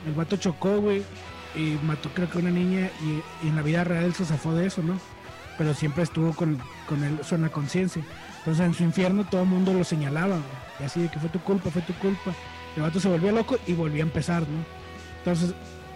[0.06, 1.02] el vato chocó, güey,
[1.54, 4.82] y mató creo que una niña y, en la vida real se zafó de eso,
[4.82, 4.98] ¿no?
[5.56, 8.02] Pero siempre estuvo con, con en la conciencia.
[8.38, 10.42] Entonces en su infierno todo el mundo lo señalaba, güey,
[10.80, 12.32] y así de que fue tu culpa, fue tu culpa.
[12.76, 14.64] El vato se volvió loco y volvió a empezar, ¿no?
[15.18, 15.54] Entonces,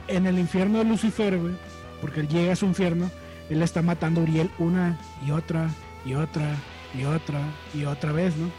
[0.09, 1.55] en el infierno de Lucifer, güey,
[2.01, 3.11] porque él llega a su infierno,
[3.51, 5.69] él está matando a Uriel una y otra
[6.05, 6.57] y otra
[6.99, 7.41] y otra
[7.73, 8.51] y otra vez, ¿no?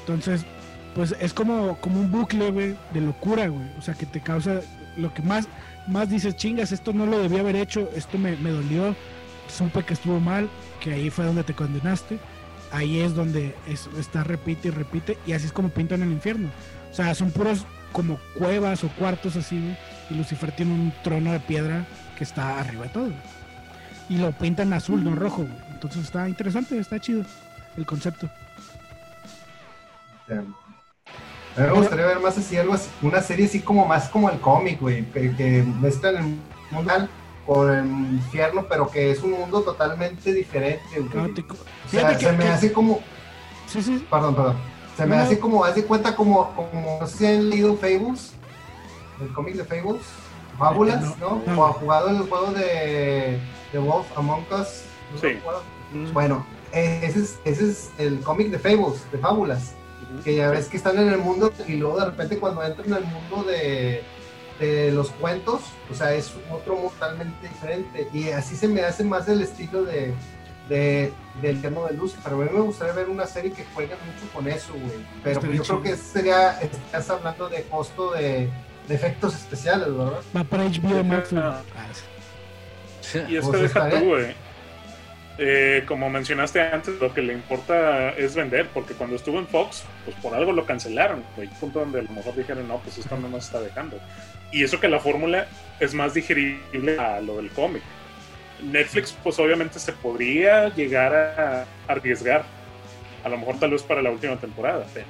[0.00, 0.46] Entonces,
[0.94, 3.66] pues es como, como un bucle, güey, de locura, güey.
[3.78, 4.60] O sea, que te causa
[4.96, 5.48] lo que más,
[5.86, 8.94] más dices, chingas, esto no lo debía haber hecho, esto me, me dolió,
[9.48, 10.48] supe que estuvo mal,
[10.80, 12.18] que ahí fue donde te condenaste.
[12.72, 13.54] Ahí es donde
[13.98, 16.48] está repite y repite, y así es como pintan el infierno.
[16.90, 19.76] O sea, son puros como cuevas o cuartos así, güey,
[20.10, 21.86] y Lucifer tiene un trono de piedra
[22.18, 23.10] que está arriba de todo
[24.08, 25.46] y lo pintan azul, no rojo.
[25.72, 27.24] Entonces está interesante, está chido
[27.76, 28.28] el concepto.
[31.56, 34.28] A mí me gustaría ver más así, algo así, una serie así como más como
[34.28, 36.22] el cómic, güey, que, que mezclan el
[36.70, 37.08] mundo
[37.46, 42.72] con el infierno, pero que es un mundo totalmente diferente, O sea, se me hace
[42.72, 43.00] como...
[43.66, 44.04] Sí, sí.
[44.10, 44.56] Perdón, perdón.
[44.96, 48.32] Se me hace como, haz de cuenta como, como, no sé si han leído Fables,
[49.20, 50.02] el cómic de Fables,
[50.58, 51.42] Fábulas, ¿no?
[51.56, 53.38] O han jugado el juego de
[53.72, 54.84] The Wolf Among Us.
[55.20, 55.38] sí.
[56.12, 59.74] Bueno, ese es, ese es el cómic de Fables, de Fábulas.
[60.22, 62.94] Que ya ves que están en el mundo y luego de repente cuando entran en
[62.94, 64.02] el mundo de,
[64.60, 68.08] de los cuentos, o sea, es otro mundo totalmente diferente.
[68.12, 70.14] Y así se me hace más el estilo de,
[70.68, 72.14] de, del tema de luz.
[72.22, 75.04] Pero a mí me gustaría ver una serie que juegue mucho con eso, güey.
[75.22, 78.48] Pero yo creo que sería, estás hablando de costo de,
[78.88, 80.20] de efectos especiales, ¿verdad?
[80.36, 81.32] Va para HBO Max.
[83.28, 84.43] Y es que deja tú, güey.
[85.36, 89.84] Eh, como mencionaste antes, lo que le importa es vender, porque cuando estuvo en Fox,
[90.04, 91.48] pues por algo lo cancelaron, güey.
[91.60, 93.98] Punto donde a lo mejor dijeron, no, pues esto no nos está dejando.
[94.52, 95.48] Y eso que la fórmula
[95.80, 97.82] es más digerible a lo del cómic.
[98.62, 102.44] Netflix, pues obviamente se podría llegar a arriesgar.
[103.24, 105.06] A lo mejor tal vez para la última temporada, pero...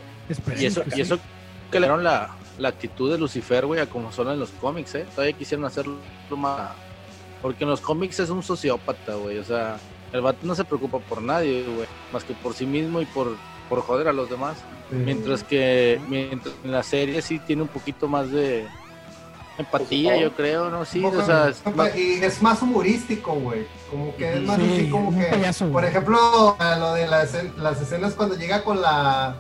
[0.59, 1.19] Y eso, y eso
[1.71, 4.95] que le dieron la, la actitud de Lucifer, güey, a como son en los cómics,
[4.95, 5.05] ¿eh?
[5.15, 5.99] Todavía quisieron hacerlo
[6.31, 6.71] más
[7.45, 9.37] porque en los cómics es un sociópata, güey.
[9.37, 9.77] O sea,
[10.15, 13.37] El vato no se preocupa por nadie, güey, más que por sí mismo y por,
[13.69, 14.59] por joder a los demás.
[14.89, 18.65] Mientras que mientras en la serie sí tiene un poquito más de
[19.59, 20.85] empatía, pues, yo creo, ¿no?
[20.85, 21.97] Sí, o sea, es más...
[21.97, 23.67] y es más humorístico, güey.
[23.91, 28.37] Como que es más así como que, por ejemplo, lo de las, las escenas cuando
[28.37, 29.39] llega con la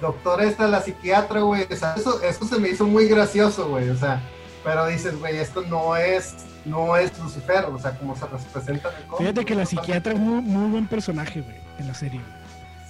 [0.00, 3.88] doctora esta, la psiquiatra, güey, o sea, eso, eso se me hizo muy gracioso, güey,
[3.88, 4.20] o sea,
[4.64, 8.96] pero dices, güey, esto no es no es Lucifer, o sea, como se representa en
[8.96, 12.20] el Fíjate que la psiquiatra es muy, muy buen personaje, güey, en la serie.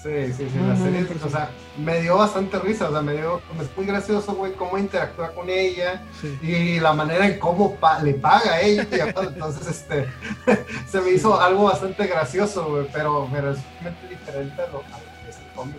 [0.03, 3.43] Sí, sí, sí, la serie, o sea, me dio bastante risa, o sea, me dio,
[3.61, 6.01] es muy gracioso, güey, cómo interactúa con ella
[6.41, 10.07] y la manera en cómo le paga a ella, entonces, este,
[10.89, 15.31] se me hizo algo bastante gracioso, güey, pero, pero es muy diferente a lo que
[15.31, 15.79] es el cómic.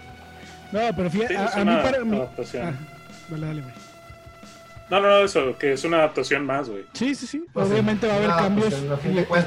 [0.74, 2.22] No, pero fíjate, a, mí para mí...
[2.22, 2.74] Ah,
[3.30, 3.74] dale, dale, güey.
[4.90, 6.86] No, no, no, eso, que es una adaptación más, güey.
[6.94, 7.46] Sí, sí, sí.
[7.54, 8.74] Pues Obviamente va a haber cambios.
[9.28, 9.46] Pues,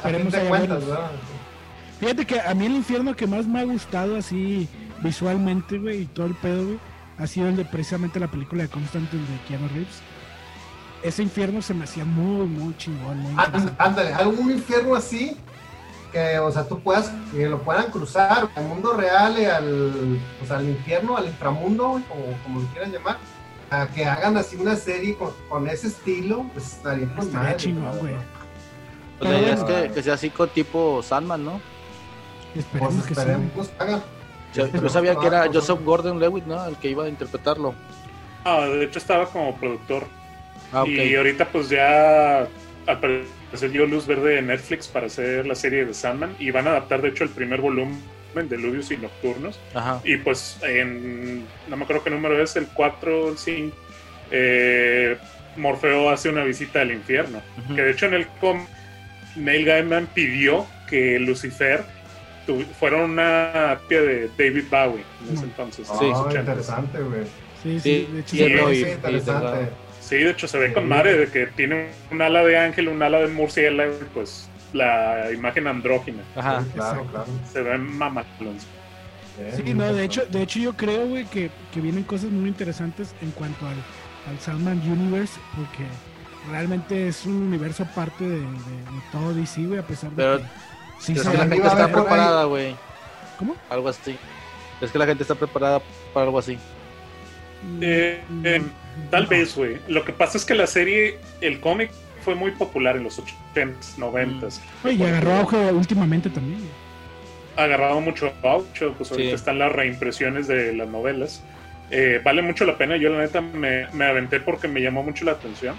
[1.99, 4.69] Fíjate que a mí el infierno que más me ha gustado así
[5.03, 6.79] visualmente, güey, y todo el pedo, güey,
[7.19, 10.01] ha sido el de precisamente la película de Constantine de Keanu Reeves.
[11.03, 13.19] Ese infierno se me hacía muy, muy chingón.
[13.19, 13.35] Muy
[13.79, 15.37] Ándale, algún infierno así
[16.13, 20.47] que, o sea, tú puedas, que lo puedan cruzar al mundo real y al, o
[20.47, 23.17] sea, al infierno, al inframundo, como, como lo quieran llamar
[23.95, 25.17] que hagan así una serie
[25.49, 28.15] con, ese estilo, pues estaría con Estaría chingón, güey.
[29.19, 31.61] Pues la idea es que, que, sea así con tipo Sandman, ¿no?
[32.55, 34.03] Esperemos pues que esperemos que hagan.
[34.55, 36.67] Yo, sabía que era Joseph Gordon Lewitt, ¿no?
[36.67, 37.75] El que iba a interpretarlo.
[38.45, 40.05] Ah, de hecho estaba como productor.
[40.73, 42.49] Ah, Y ahorita pues ya
[42.87, 46.67] al parecer dio luz verde de Netflix para hacer la serie de Sandman y van
[46.67, 48.01] a adaptar de hecho el primer volumen
[48.35, 49.59] de Ludios y Nocturnos.
[50.05, 53.77] Y pues en, no me acuerdo qué número es, el 4 o el 5,
[54.31, 55.17] eh,
[55.57, 57.43] Morfeo hace una visita al infierno.
[57.75, 58.67] Que de hecho en el com
[59.37, 61.85] Neil Gaiman pidió que Lucifer
[62.79, 65.89] fuera una copia de David Bowie en ese entonces.
[65.99, 67.23] sí, interesante, güey.
[67.63, 69.69] Sí, sí, de hecho, sí, interesante.
[70.01, 73.03] Sí, de hecho se ve con madre de que tiene un ala de ángel, un
[73.03, 76.23] ala de murciélago, pues la imagen andrógina.
[76.37, 77.27] Ajá, claro, claro.
[77.53, 78.67] Se ven mamalons.
[79.57, 83.15] Sí, no, de hecho, de hecho yo creo, güey, que, que, vienen cosas muy interesantes
[83.23, 83.77] en cuanto al,
[84.29, 85.87] al Salman Universe, porque
[86.51, 88.45] realmente es un universo aparte de,
[89.11, 90.45] todo DC, güey, a pesar de Pero, que...
[90.99, 92.77] Sí, es que la gente está preparada, güey.
[93.39, 93.57] ¿Cómo?
[93.71, 94.17] Algo así.
[94.81, 95.81] Es que la gente está preparada
[96.13, 96.59] para algo así.
[97.81, 98.63] Eh, eh,
[99.11, 99.79] tal vez, güey.
[99.89, 101.91] Lo que pasa es que la serie, el cómic
[102.23, 104.61] fue muy popular en los 80s, 90s.
[104.85, 106.61] y agarró auge últimamente también.
[107.57, 111.43] Agarrado mucho auge, pues ahorita están las reimpresiones de las novelas.
[111.91, 115.27] Eh, vale mucho la pena, yo la neta me, me, aventé porque me llamó mucho
[115.27, 115.77] la atención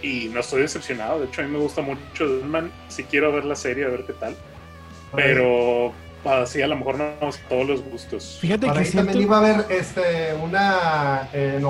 [0.00, 3.44] y no estoy decepcionado, de hecho a mí me gusta mucho Deadman, si quiero ver
[3.44, 4.34] la serie a ver qué tal,
[5.14, 5.92] pero
[6.24, 7.12] así a lo mejor no
[7.48, 8.38] todos los gustos.
[8.40, 11.60] Fíjate que también iba a haber este, una eh,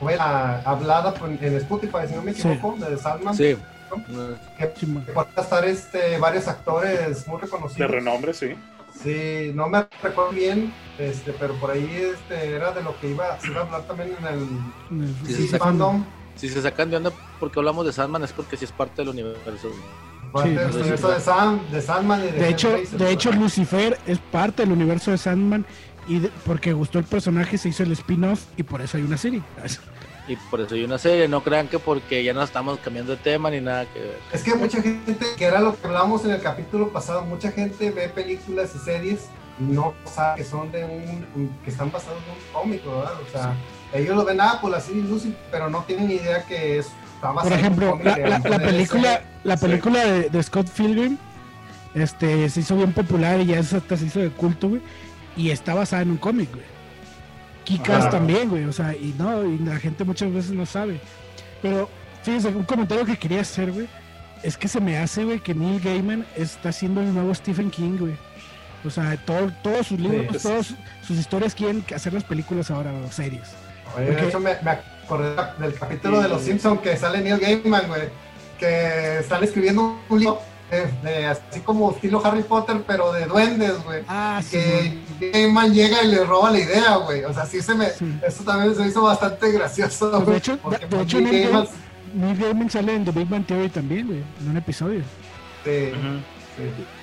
[0.00, 3.34] novela hablada en Spotify, si no me equivoco, de Sandman.
[3.34, 3.56] Sí.
[4.58, 4.66] Que
[5.14, 7.78] puede estar este, varios actores muy reconocidos.
[7.78, 8.54] De renombre, sí.
[9.02, 13.38] Sí, no me recuerdo bien, este, pero por ahí este, era de lo que iba,
[13.40, 16.04] se iba a hablar también en el sí, fandom.
[16.34, 19.10] Si se sacan de onda porque hablamos de Sandman es porque sí es parte del
[19.10, 19.70] universo.
[20.32, 24.18] Parte del universo de, Sam, de Sandman y de, de hecho, de hecho Lucifer es
[24.18, 25.64] parte del universo de Sandman
[26.08, 29.42] y porque gustó el personaje se hizo el spin-off y por eso hay una serie.
[30.28, 33.18] Y por eso hay una serie, no crean que porque ya no estamos cambiando de
[33.18, 34.18] tema ni nada que ver.
[34.32, 37.90] Es que mucha gente, que era lo que hablamos en el capítulo pasado, mucha gente
[37.90, 39.26] ve películas y series
[39.60, 43.12] y no sabe que son de un, que están basados en un cómic, ¿verdad?
[43.26, 43.54] O sea,
[43.92, 46.90] ellos lo ven, ah, por la serie Lucy, pero no tienen idea que es
[47.20, 51.16] por ejemplo, la, la, película, la película de, Scott Pilgrim
[51.94, 54.82] este, se hizo bien popular y ya hasta se hizo de culto, güey
[55.36, 56.64] y está basada en un cómic, güey.
[57.64, 61.00] Kikas también, güey, o sea, y no, y la gente muchas veces no sabe.
[61.60, 61.88] Pero,
[62.22, 63.88] fíjense, un comentario que quería hacer, güey,
[64.42, 67.98] es que se me hace, güey, que Neil Gaiman está haciendo el nuevo Stephen King,
[67.98, 68.16] güey.
[68.84, 73.10] O sea, todo, todos sus libros, todas sus historias quieren hacer las películas ahora, o
[73.10, 73.48] series.
[73.96, 77.88] Oye, de hecho me, me, acordé del capítulo de Los Simpsons que sale Neil Gaiman,
[77.88, 78.02] güey,
[78.58, 84.02] que están escribiendo un libro de, así como estilo Harry Potter, pero de duendes, güey.
[84.08, 87.24] Ah, que Gaiman llega y le roba la idea, güey.
[87.24, 87.86] O sea, sí se me.
[87.86, 90.58] Eso también se hizo bastante gracioso, pues De hecho,
[90.90, 95.02] de, hecho Neil, Gaiman, sale en The Big Bang Theory también, güey, en un episodio.
[95.64, 95.90] Sí.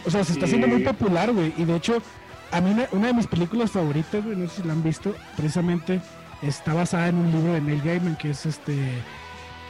[0.06, 1.54] O sea, se está haciendo muy popular, güey.
[1.58, 2.02] Y de hecho,
[2.52, 6.02] a mí una, de mis películas favoritas, güey, no sé si la han visto, precisamente
[6.41, 8.73] está basada en un libro de Neil Gaiman que es este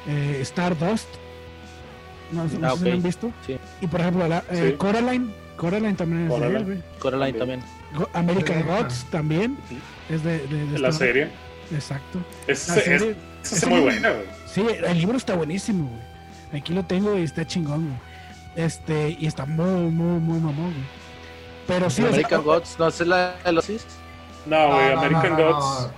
[0.07, 1.07] eh, Stardust
[2.33, 3.31] no, sé ah, si lo han visto.
[3.81, 6.83] Y por ejemplo, la, eh, Coraline Coraline también es de él, güey.
[6.99, 7.63] Coraline también.
[8.13, 9.57] American Gods también
[10.09, 11.29] es de, de, la serie.
[11.71, 12.19] Exacto.
[12.47, 14.25] Es, es, es, muy buena, güey.
[14.45, 16.61] Sí, el libro está buenísimo, güey.
[16.61, 18.65] Aquí lo tengo y está chingón, güey.
[18.67, 21.03] Este, y está muy, muy, muy mamón, güey.
[21.67, 22.01] Pero sí.
[22.03, 23.69] American Gods, ¿no es la de los
[24.45, 25.89] No, güey, American Gods.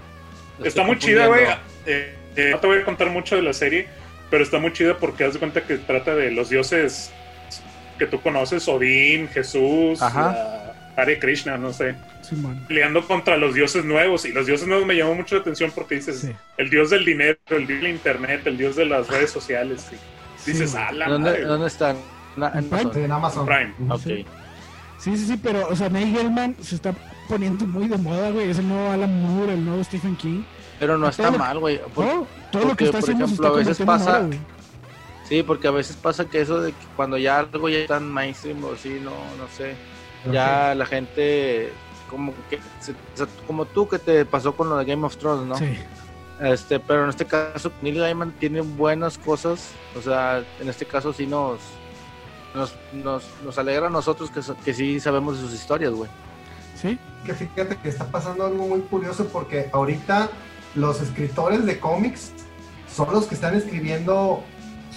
[0.63, 1.45] Está muy chida, güey.
[1.85, 3.87] Eh, eh, no te voy a contar mucho de la serie,
[4.29, 7.11] pero está muy chida porque haz de cuenta que trata de los dioses
[7.97, 11.95] que tú conoces, Odín, Jesús, Hare Krishna, no sé.
[12.67, 14.25] peleando contra los dioses nuevos.
[14.25, 17.37] Y los dioses nuevos me llamó mucho la atención porque dices, el dios del dinero,
[17.49, 19.87] el dios del internet, el dios de las redes sociales.
[20.45, 21.97] dices, ah, ¿Dónde, ¿Dónde, están?
[22.37, 23.45] En, Amazon.
[23.45, 23.73] Prime.
[24.97, 26.93] Sí, sí, sí, pero, o sea, Neil Gaiman se está
[27.27, 28.49] poniendo muy de moda, güey.
[28.49, 30.43] Es el nuevo Alan Moore, el nuevo Stephen King.
[30.79, 31.79] Pero no está mal, güey.
[32.51, 34.27] todo lo que está haciendo ejemplo, a veces pasa.
[35.27, 38.11] Sí, porque a veces pasa que eso de que cuando ya algo ya es tan
[38.11, 39.75] mainstream o sí, no, no sé.
[40.31, 41.71] Ya la gente,
[42.09, 42.59] como que,
[43.45, 45.55] como tú que te pasó con lo de Game of Thrones, ¿no?
[45.55, 45.77] Sí.
[46.41, 49.71] Este, pero en este caso, Neil Gaiman tiene buenas cosas.
[49.95, 51.59] O sea, en este caso sí nos,
[52.53, 56.09] nos, nos, nos alegra a nosotros que, que sí sabemos de sus historias, güey.
[56.75, 56.99] Sí.
[57.25, 60.29] Que fíjate que está pasando algo muy curioso porque ahorita
[60.75, 62.31] los escritores de cómics
[62.93, 64.43] son los que están escribiendo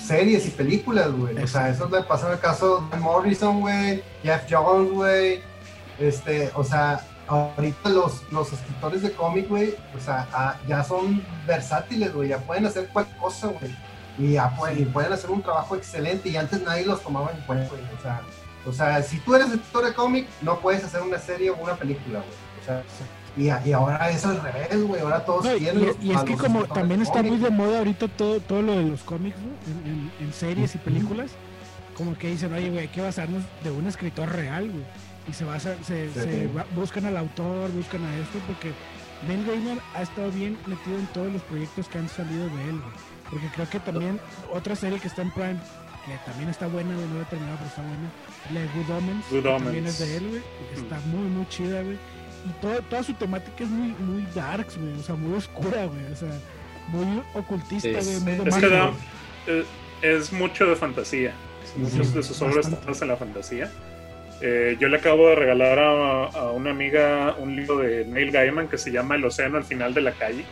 [0.01, 1.37] series y películas, güey.
[1.43, 5.43] O sea, eso le pasó en el caso de Morrison, güey, Jeff Jones, güey.
[5.99, 11.23] Este, o sea, ahorita los, los escritores de cómic, güey, o sea, ah, ya son
[11.47, 13.75] versátiles, güey, ya pueden hacer cualquier cosa, güey.
[14.19, 17.83] Y pueden, pueden hacer un trabajo excelente y antes nadie los tomaba en cuenta, güey.
[17.97, 18.21] O sea,
[18.67, 21.77] o sea, si tú eres escritor de cómic, no puedes hacer una serie o una
[21.77, 22.31] película, güey.
[22.61, 22.83] O sea,
[23.39, 25.01] y, y, ahora eso es al revés, güey.
[25.01, 25.97] Ahora todos quieren.
[26.03, 29.03] Y, es que como también está muy de moda ahorita todo, todo lo de los
[29.03, 29.37] cómics,
[29.85, 31.31] en, en, series y películas,
[31.97, 34.85] como que dicen, oye, güey, hay que basarnos de un escritor real, güey.
[35.29, 38.73] Y se, basa, se, se buscan al autor, buscan a esto, porque
[39.29, 42.81] Ben Gaiman ha estado bien metido en todos los proyectos que han salido de él,
[42.81, 42.95] güey.
[43.31, 44.19] Porque creo que también
[44.53, 45.61] otra serie que está en Prime,
[46.07, 48.11] que también está buena, güey, no he terminado, pero está buena,
[48.53, 49.65] la Good Omens, Good Omens.
[49.65, 50.43] también es de él, güey.
[50.75, 51.99] Está muy, muy chida, güey
[52.47, 56.13] y toda, toda su temática es muy, muy darks, güey, o sea, muy oscura, güey,
[56.13, 56.29] o sea,
[56.89, 58.01] muy ocultista, güey.
[58.01, 59.65] Es, es, que
[60.03, 61.33] es mucho de fantasía.
[61.77, 63.71] Muchas de sus obras están en la fantasía.
[64.41, 68.69] Eh, yo le acabo de regalar a, a, una amiga un libro de Neil Gaiman
[68.69, 70.45] que se llama El océano al final de la calle.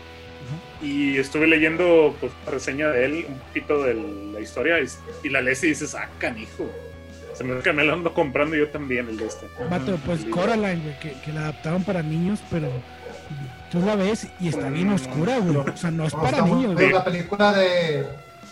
[0.83, 3.95] Y estuve leyendo pues, la reseña de él, un poquito de
[4.33, 4.87] la historia, y,
[5.25, 6.71] y la lees y dices, ah, canijo
[7.37, 9.47] se me que me lo ando comprando yo también el de este.
[9.71, 12.69] Vato, pues Coraline, güey, que, que la adaptaron para niños, pero
[13.71, 15.57] tú la ves y está bien oscura, güey.
[15.57, 16.93] O sea, no es para niños, güey.
[16.93, 18.07] La película de.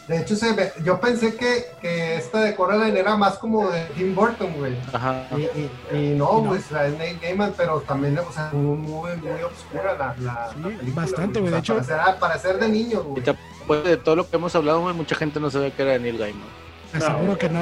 [0.07, 3.87] De hecho, se ve, yo pensé que, que esta de Coraline era más como de
[3.97, 4.77] Tim Burton, güey.
[4.93, 5.27] Ajá.
[5.35, 9.97] Y, y, no, güey, es Neil Gaiman, pero también, o sea, muy, muy, muy oscura
[9.97, 10.93] la, la, película.
[10.95, 11.51] Bastante, güey.
[11.51, 11.81] de hecho,
[12.21, 13.25] para ser, de niños, güey.
[13.67, 16.01] Pues de todo lo que hemos hablado, güey, mucha gente no sabe que era de
[16.01, 16.64] Neil Gaiman.
[17.01, 17.61] Seguro que no,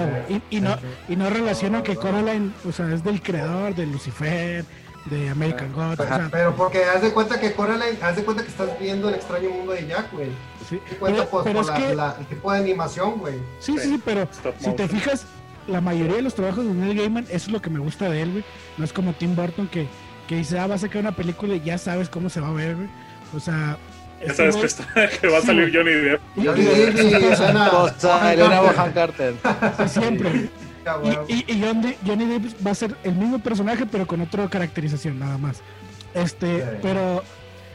[0.51, 0.77] Y, no,
[1.09, 4.65] y no relaciona que Coraline, o sea, es del creador de Lucifer,
[5.07, 6.01] de American God.
[6.01, 9.09] O sea, pero porque haz de cuenta que Coraline, haz de cuenta que estás viendo
[9.09, 10.29] el extraño mundo de Jack, güey.
[10.69, 13.35] Sí, cuenta pues, por la, el tipo de animación, güey.
[13.59, 15.27] Sí, sí, sí, pero si te fijas,
[15.67, 18.23] la mayoría de los trabajos de Neil Gaiman, eso es lo que me gusta de
[18.23, 18.45] él, güey.
[18.79, 19.87] No es como Tim Burton que,
[20.29, 22.53] que dice, ah, va a sacar una película y ya sabes cómo se va a
[22.53, 22.89] ver, güey.
[23.35, 23.79] O sea,
[24.27, 24.87] ya sabes que, está,
[25.21, 26.21] que, va a salir Johnny Depp.
[26.37, 29.35] Johnny Depp y Elena Bohan Carter.
[29.87, 30.51] siempre.
[31.29, 31.63] Y, y,
[32.05, 35.63] Johnny, Depp va a ser el mismo personaje, pero con otra caracterización, nada más.
[36.15, 37.23] Este, pero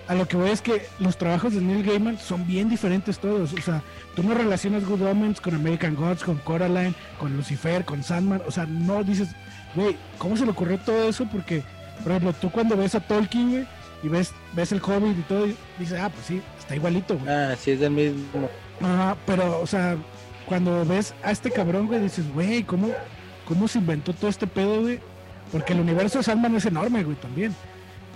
[0.08, 3.54] a lo que voy es que los trabajos de Neil Gaiman son bien diferentes todos.
[3.54, 3.82] O sea,
[4.16, 8.42] tú no relacionas Good Omens con American Gods, con Coraline, con Lucifer, con Sandman.
[8.46, 9.30] O sea, no dices,
[9.76, 11.26] güey, ¿cómo se le ocurrió todo eso?
[11.32, 11.64] Porque,
[12.04, 13.68] por ejemplo, tú cuando ves a Tolkien, güey,
[14.04, 17.30] y ves, ves el Hobbit y todo, y dices, ah, pues sí, está igualito, güey.
[17.30, 18.50] Ah, sí, es del mismo.
[18.82, 19.98] Ajá, pero, o sea,
[20.46, 22.90] cuando ves a este cabrón, güey, dices, güey, ¿cómo,
[23.46, 25.00] ¿cómo se inventó todo este pedo, güey?
[25.52, 27.56] Porque el universo de Sandman es enorme, güey, también.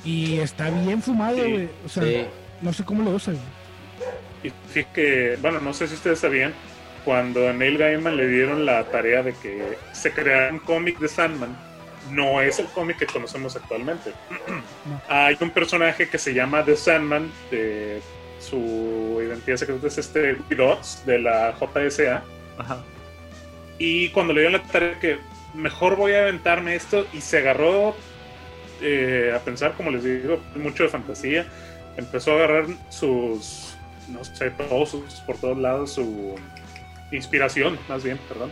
[0.04, 1.70] Y está bien fumado, güey.
[1.86, 2.28] o sea,
[2.62, 3.46] no sé cómo lo usa, güey.
[4.44, 6.54] Y fíjate que, bueno, no sé si ustedes sabían,
[7.06, 11.08] cuando a Neil Gaiman le dieron la tarea de que se creara un cómic de
[11.08, 11.56] Sandman,
[12.10, 14.12] no es el cómic que conocemos actualmente.
[15.10, 18.02] Hay un personaje que se llama The Sandman, de
[18.40, 22.24] su identidad secreta es este Dots de la JSA.
[23.78, 25.20] Y cuando le dieron la tarea que
[25.54, 27.96] mejor voy a aventarme esto y se agarró
[28.82, 31.46] eh, a pensar, como les digo, mucho de fantasía.
[31.98, 33.76] Empezó a agarrar sus,
[34.08, 34.96] no sé, todos
[35.26, 36.36] por todos lados, su
[37.12, 38.52] inspiración, más bien, perdón,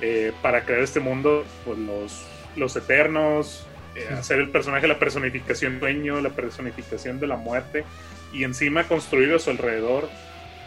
[0.00, 2.26] eh, para crear este mundo, pues los
[2.56, 7.84] los Eternos, eh, hacer el personaje la personificación del sueño, la personificación de la muerte,
[8.32, 10.08] y encima construir a su alrededor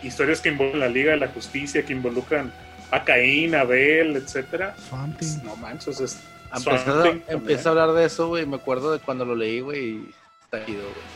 [0.03, 2.53] historias que involucran la Liga de la Justicia, que involucran
[2.91, 4.75] a Caín, a Abel, etcétera.
[5.17, 6.19] Pues, no manches, es
[7.27, 8.45] Empieza a hablar de eso, güey.
[8.45, 9.85] Me acuerdo de cuando lo leí, güey.
[9.85, 10.13] Y
[10.43, 11.15] está ido, güey.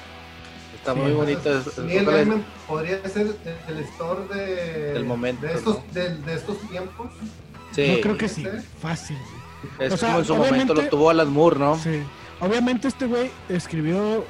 [0.75, 1.61] Está muy bonito.
[1.83, 3.27] Neil Gaiman podría ser
[3.67, 7.11] el store de, del momento, de estos, de, estos tiempos.
[7.71, 7.95] Sí.
[7.95, 8.45] Yo creo que sí,
[8.81, 9.17] fácil.
[9.79, 11.77] Es como en su momento lo tuvo Alan Moore, ¿no?
[11.77, 12.01] Sí.
[12.39, 14.25] Obviamente este güey escribió,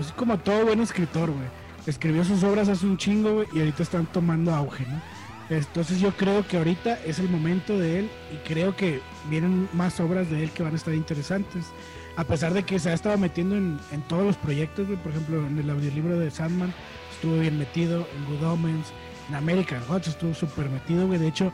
[0.00, 1.46] es como todo buen escritor, güey.
[1.86, 5.00] Escribió sus obras hace un chingo, güey, y ahorita están tomando auge, ¿no?
[5.50, 10.00] Entonces yo creo que ahorita es el momento de él y creo que vienen más
[10.00, 11.66] obras de él que van a estar interesantes.
[12.16, 13.78] A pesar de que se ha estado metiendo en,
[14.08, 16.72] todos los proyectos, por ejemplo en el audiolibro de Sandman
[17.12, 18.92] estuvo bien metido, en Good Omens,
[19.28, 21.18] en American Gods estuvo súper metido, güey.
[21.18, 21.52] De hecho,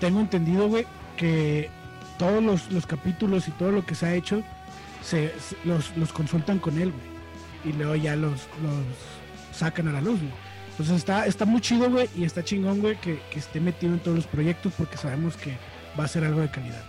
[0.00, 0.86] tengo entendido, güey,
[1.16, 1.70] que
[2.18, 4.42] todos los, capítulos y todo lo que se ha hecho
[5.02, 5.32] se,
[5.64, 7.18] los, consultan con él, güey.
[7.64, 10.48] Y luego ya los, los sacan a la luz, güey.
[10.78, 14.16] Entonces está, está muy chido, güey, y está chingón, güey, que, esté metido en todos
[14.16, 15.56] los proyectos porque sabemos que
[15.98, 16.84] va a ser algo de calidad.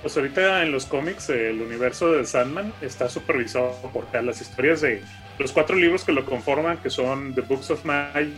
[0.00, 5.02] Pues ahorita en los cómics el universo de Sandman está supervisado por las historias de
[5.40, 8.32] los cuatro libros que lo conforman, que son The Books of Night,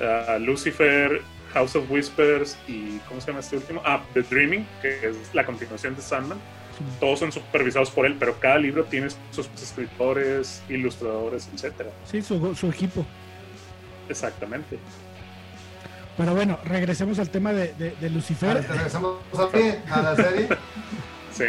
[0.00, 1.22] uh, Lucifer,
[1.54, 3.80] House of Whispers y ¿cómo se llama este último?
[3.84, 6.38] Ah, The Dreaming, que es la continuación de Sandman.
[6.98, 11.90] Todos son supervisados por él, pero cada libro tiene sus escritores, ilustradores, etcétera.
[12.04, 13.06] Sí, su, su equipo.
[14.08, 14.78] Exactamente.
[16.16, 18.66] Pero bueno, regresemos al tema de, de, Lucifer.
[18.68, 19.18] regresamos
[19.90, 20.48] a, la serie.
[21.32, 21.44] sí.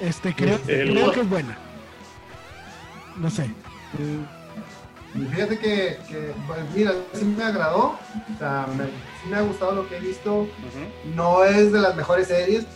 [0.00, 1.58] Este, creo, creo que es buena.
[3.16, 3.48] No sé.
[5.14, 7.98] Fíjate que, que pues mira, sí me agradó.
[8.34, 10.48] O sea, me, sí me ha gustado lo que he visto.
[11.14, 12.66] No es de las mejores series.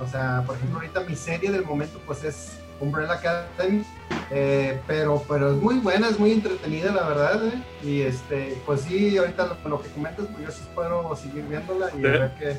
[0.00, 3.84] O sea, por ejemplo, ahorita mi serie del momento pues es Umbrella Academy,
[4.30, 7.46] eh, pero, pero es muy buena, es muy entretenida, la verdad.
[7.48, 7.62] ¿eh?
[7.84, 11.90] Y este, pues sí, ahorita lo, lo, que comentas, pues yo sí espero seguir viéndola
[11.94, 12.56] y ver qué.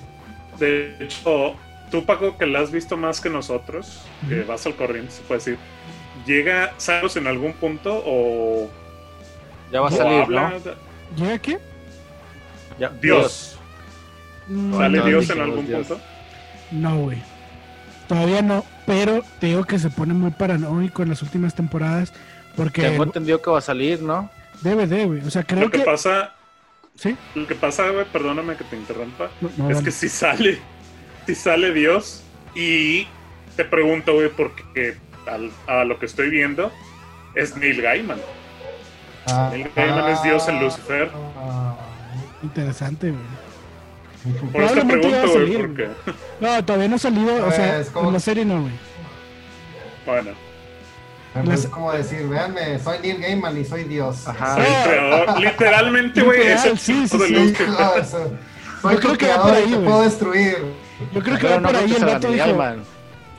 [0.59, 1.55] De hecho,
[1.89, 5.39] tú, Paco, que la has visto más que nosotros, que vas al corriente, se puede
[5.39, 5.57] decir,
[6.27, 8.69] ¿llega Saros en algún punto o.?
[9.71, 10.51] Ya va a salir, ¿no?
[11.15, 11.59] ¿Llega qué?
[13.01, 13.57] Dios.
[14.71, 15.99] ¿Sale Dios en algún punto?
[16.71, 17.21] No, güey.
[18.07, 22.13] Todavía no, pero te digo que se pone muy paranoico en las últimas temporadas.
[22.55, 22.81] Porque.
[22.81, 24.29] Tengo entendido que va a salir, ¿no?
[24.61, 25.21] Debe de, güey.
[25.25, 26.33] O sea, creo Lo que, pasa.
[26.95, 27.15] ¿Sí?
[27.35, 29.29] Lo que pasa, güey, perdóname que te interrumpa.
[29.69, 30.59] es que si sale.
[31.25, 32.23] Si sale Dios.
[32.53, 33.07] Y
[33.55, 34.97] te pregunto, güey, porque
[35.67, 36.71] a lo que estoy viendo
[37.35, 38.19] es Neil Gaiman.
[39.27, 41.11] Ah, Neil Gaiman es Dios en Lucifer.
[41.37, 41.75] Ah,
[42.43, 44.51] interesante, güey.
[44.51, 45.89] Por eso pregunto, güey, ¿por qué?
[46.39, 48.11] No, todavía no ha salido, o sea, como...
[48.11, 48.73] la serie no, güey.
[50.05, 50.31] Bueno.
[51.53, 54.27] Es como decir, véanme, soy Neil Gaiman y soy Dios.
[54.27, 54.55] Ajá.
[54.55, 55.39] Soy el creador.
[55.39, 57.55] Literalmente, güey, es el sí, sí, sí.
[57.55, 59.85] Soy Yo creo que va por ahí, güey.
[59.85, 60.57] puedo destruir.
[61.13, 62.61] Yo creo que va por ahí el vato dijo.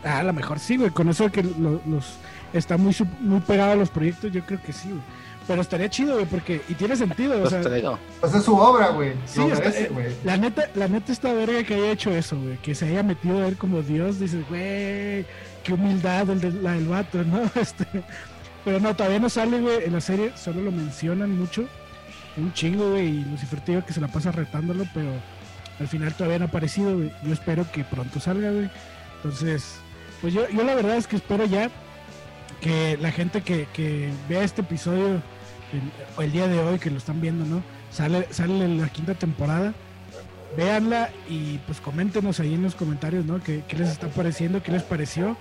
[0.04, 0.90] Ah, a lo mejor sí, güey.
[0.90, 2.16] Con eso que los
[2.52, 5.02] está muy, muy pegado a los proyectos, yo creo que sí, güey.
[5.46, 6.62] Pero estaría chido, güey, porque.
[6.68, 7.62] Y tiene sentido, o sea.
[8.20, 9.12] Pues es su obra, güey.
[9.26, 10.06] Sí, eh, güey.
[10.24, 12.58] La neta, la neta está verga que haya hecho eso, güey.
[12.58, 14.20] Que se haya metido a él como Dios.
[14.20, 15.26] Dices, güey,
[15.64, 17.42] qué humildad el de, la del vato, ¿no?
[17.60, 17.86] Este.
[18.64, 19.84] Pero no, todavía no sale, güey.
[19.84, 21.66] En la serie solo lo mencionan mucho.
[22.36, 23.08] Un chingo, güey.
[23.08, 25.10] Y Lucifer te digo que se la pasa retándolo, pero
[25.80, 27.12] al final todavía no ha aparecido, güey.
[27.24, 28.70] Yo espero que pronto salga, güey.
[29.16, 29.76] Entonces,
[30.20, 31.68] pues yo, yo la verdad es que espero ya
[32.62, 35.20] que la gente que, que vea este episodio
[35.72, 37.62] el, el, día de hoy, que lo están viendo, ¿no?
[37.90, 39.74] Sale, sale la quinta temporada.
[40.56, 43.42] Véanla y pues coméntenos ahí en los comentarios, ¿no?
[43.42, 44.62] ¿Qué, les está pareciendo?
[44.62, 45.36] ¿Qué les pareció?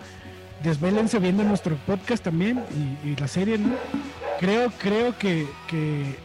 [0.63, 2.63] Desvélense viendo nuestro podcast también
[3.03, 3.75] y, la serie, ¿no?
[4.39, 6.15] Creo, creo que, que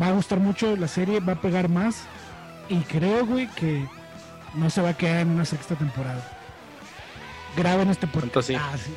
[0.00, 2.04] va a gustar mucho la serie, va a pegar más
[2.68, 3.86] y creo, güey, que
[4.54, 6.26] no se va a quedar en una sexta temporada.
[7.56, 8.50] Graben este podcast.
[8.56, 8.92] Ah, sí.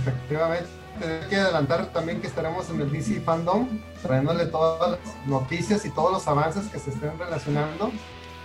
[0.00, 0.68] Efectivamente,
[1.00, 3.68] hay que adelantar también que estaremos en el DC Fandom,
[4.02, 7.90] trayéndole todas las noticias y todos los avances que se estén relacionando.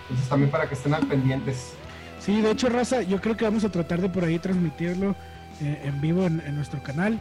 [0.02, 1.74] Entonces también para que estén al pendientes.
[2.20, 5.14] Sí, de hecho, Raza, yo creo que vamos a tratar de por ahí transmitirlo
[5.60, 7.20] eh, en vivo en, nuestro canal.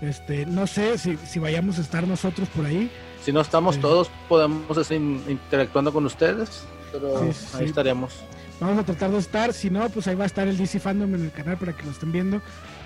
[0.00, 2.90] Este, no sé si, si, vayamos a estar nosotros por ahí.
[3.22, 7.20] Si no estamos eh, todos, podemos estar interactuando con ustedes, pero
[7.54, 8.24] ahí estaremos.
[8.60, 11.14] Vamos a tratar de estar, si no, pues ahí va a estar el DC Fandom
[11.14, 12.42] en el canal para que lo estén viendo.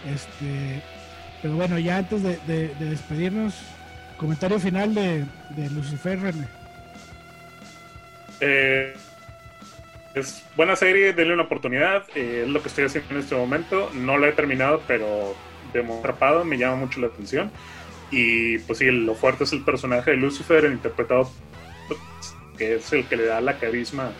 [0.06, 0.82] Este,
[1.40, 3.54] pero bueno, ya antes de, despedirnos,
[4.18, 5.24] comentario final de,
[5.70, 6.46] Lucifer René.
[8.40, 8.94] Eh,
[10.14, 12.04] es buena serie, denle una oportunidad.
[12.14, 13.90] Eh, es lo que estoy haciendo en este momento.
[13.94, 15.34] No la he terminado, pero
[15.72, 17.50] de atrapado me llama mucho la atención.
[18.10, 21.30] Y pues sí, lo fuerte es el personaje de Lucifer, interpretado
[22.62, 24.12] que es el que le da la carisma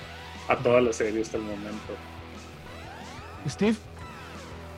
[0.48, 1.94] a toda la serie hasta el momento.
[3.48, 3.76] Steve.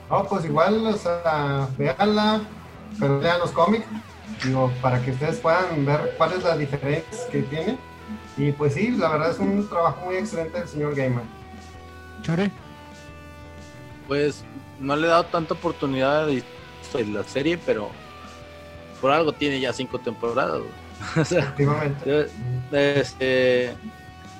[0.09, 2.41] No, pues igual, o sea, veanla,
[2.99, 3.85] pero lean los cómics,
[4.43, 7.77] digo, para que ustedes puedan ver cuál es la diferencia que tiene.
[8.37, 11.23] Y pues sí, la verdad es un trabajo muy excelente del señor Gamer.
[12.21, 12.51] Chore.
[14.07, 14.43] Pues
[14.79, 16.43] no le he dado tanta oportunidad de
[17.11, 17.89] la serie, pero
[19.01, 20.61] por algo tiene ya cinco temporadas.
[21.15, 22.27] Efectivamente.
[22.75, 23.73] Este,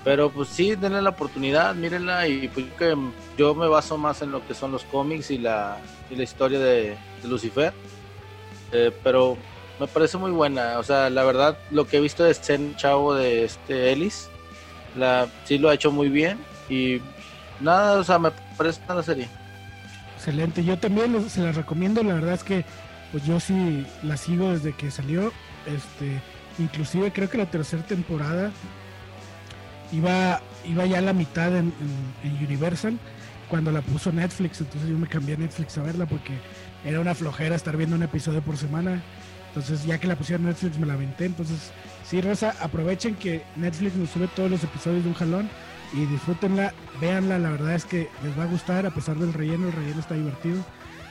[0.04, 2.96] pero pues sí, denle la oportunidad, mírenla y pues que
[3.38, 5.78] yo me baso más en lo que son los cómics y la,
[6.10, 7.74] y la historia de, Lucifer.
[8.72, 9.38] Eh, pero
[9.80, 10.78] me parece muy buena.
[10.80, 14.30] O sea, la verdad, lo que he visto de este chavo de este Ellis,
[14.98, 16.38] la, sí lo ha hecho muy bien.
[16.70, 17.02] Y
[17.62, 19.30] nada, o sea, me parece una serie.
[20.18, 22.04] Excelente, yo también se la recomiendo.
[22.04, 22.66] La verdad es que
[23.12, 25.32] pues yo sí la sigo desde que salió.
[25.66, 26.22] Este,
[26.60, 28.52] inclusive creo que la tercera temporada
[29.92, 31.74] iba, iba ya a la mitad en,
[32.24, 32.98] Universal
[33.50, 36.34] cuando la puso Netflix, entonces yo me cambié a Netflix a verla porque
[36.84, 39.04] era una flojera estar viendo un episodio por semana.
[39.50, 41.26] Entonces ya que la pusieron Netflix me la aventé.
[41.26, 41.72] Entonces,
[42.04, 45.50] sí, Rosa, aprovechen que Netflix nos sube todos los episodios de un jalón
[45.94, 49.68] y disfrútenla, véanla, la verdad es que les va a gustar a pesar del relleno,
[49.68, 50.58] el relleno está divertido.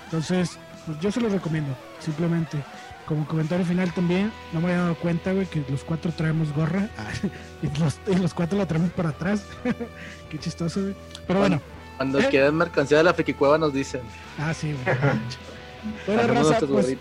[0.05, 2.59] Entonces, pues yo se lo recomiendo, simplemente
[3.07, 6.89] como comentario final también, no me había dado cuenta, güey, que los cuatro traemos gorra.
[7.63, 9.45] y, los, cuatro la traemos para atrás.
[10.31, 10.95] Qué chistoso, güey.
[11.27, 11.61] Pero bueno.
[11.97, 12.29] Cuando ¿eh?
[12.29, 14.01] queden mercancía de la Cueva nos dicen.
[14.39, 14.97] Ah, sí, güey.
[16.07, 16.97] bueno, raza, pues,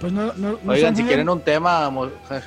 [0.00, 1.90] pues, no, no, Oigan, si quieren un tema,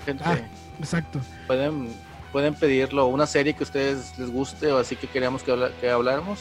[0.06, 0.24] gente.
[0.26, 0.38] Ah,
[0.80, 1.20] exacto.
[1.48, 1.90] Pueden,
[2.32, 5.90] pueden pedirlo, una serie que a ustedes les guste o así que queríamos que, que
[5.90, 6.40] habláramos.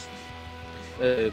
[0.99, 1.31] Eh,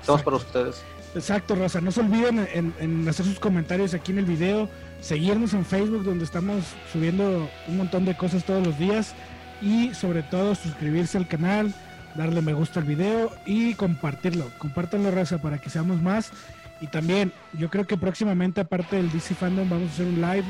[0.00, 0.84] estamos para ustedes.
[1.16, 1.80] Exacto, Rosa.
[1.80, 4.68] No se olviden en, hacer sus comentarios aquí en el video,
[5.00, 6.62] seguirnos en Facebook donde estamos
[6.92, 9.14] subiendo un montón de cosas todos los días
[9.62, 11.74] y sobre todo suscribirse al canal,
[12.16, 14.50] darle me gusta al video y compartirlo.
[14.58, 16.32] Compártanlo, Rosa, para que seamos más.
[16.82, 20.44] Y también, yo creo que próximamente, aparte del DC Fandom, vamos a hacer un live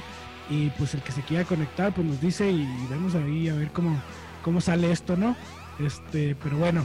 [0.51, 3.71] y pues el que se quiera conectar, pues nos dice y vemos ahí a ver
[3.71, 3.97] cómo,
[4.43, 5.37] cómo sale esto, ¿no?
[5.79, 6.85] Este, pero bueno,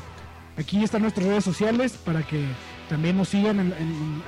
[0.56, 2.46] aquí están nuestras redes sociales para que
[2.92, 3.74] también nos sigan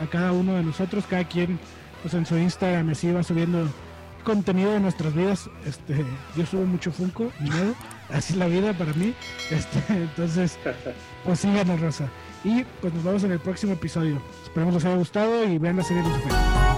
[0.02, 1.60] a cada uno de nosotros, cada quien
[2.02, 3.68] pues en su Instagram me sigue subiendo
[4.24, 5.50] contenido de nuestras vidas.
[5.66, 6.06] Este,
[6.38, 7.76] yo subo mucho Funko, miedo,
[8.10, 9.14] así es la vida para mí.
[9.52, 10.58] Este, entonces,
[11.26, 12.08] pues síganos, Rosa.
[12.46, 14.22] Y pues nos vemos en el próximo episodio.
[14.44, 16.73] Esperamos les haya gustado y vean la serie de los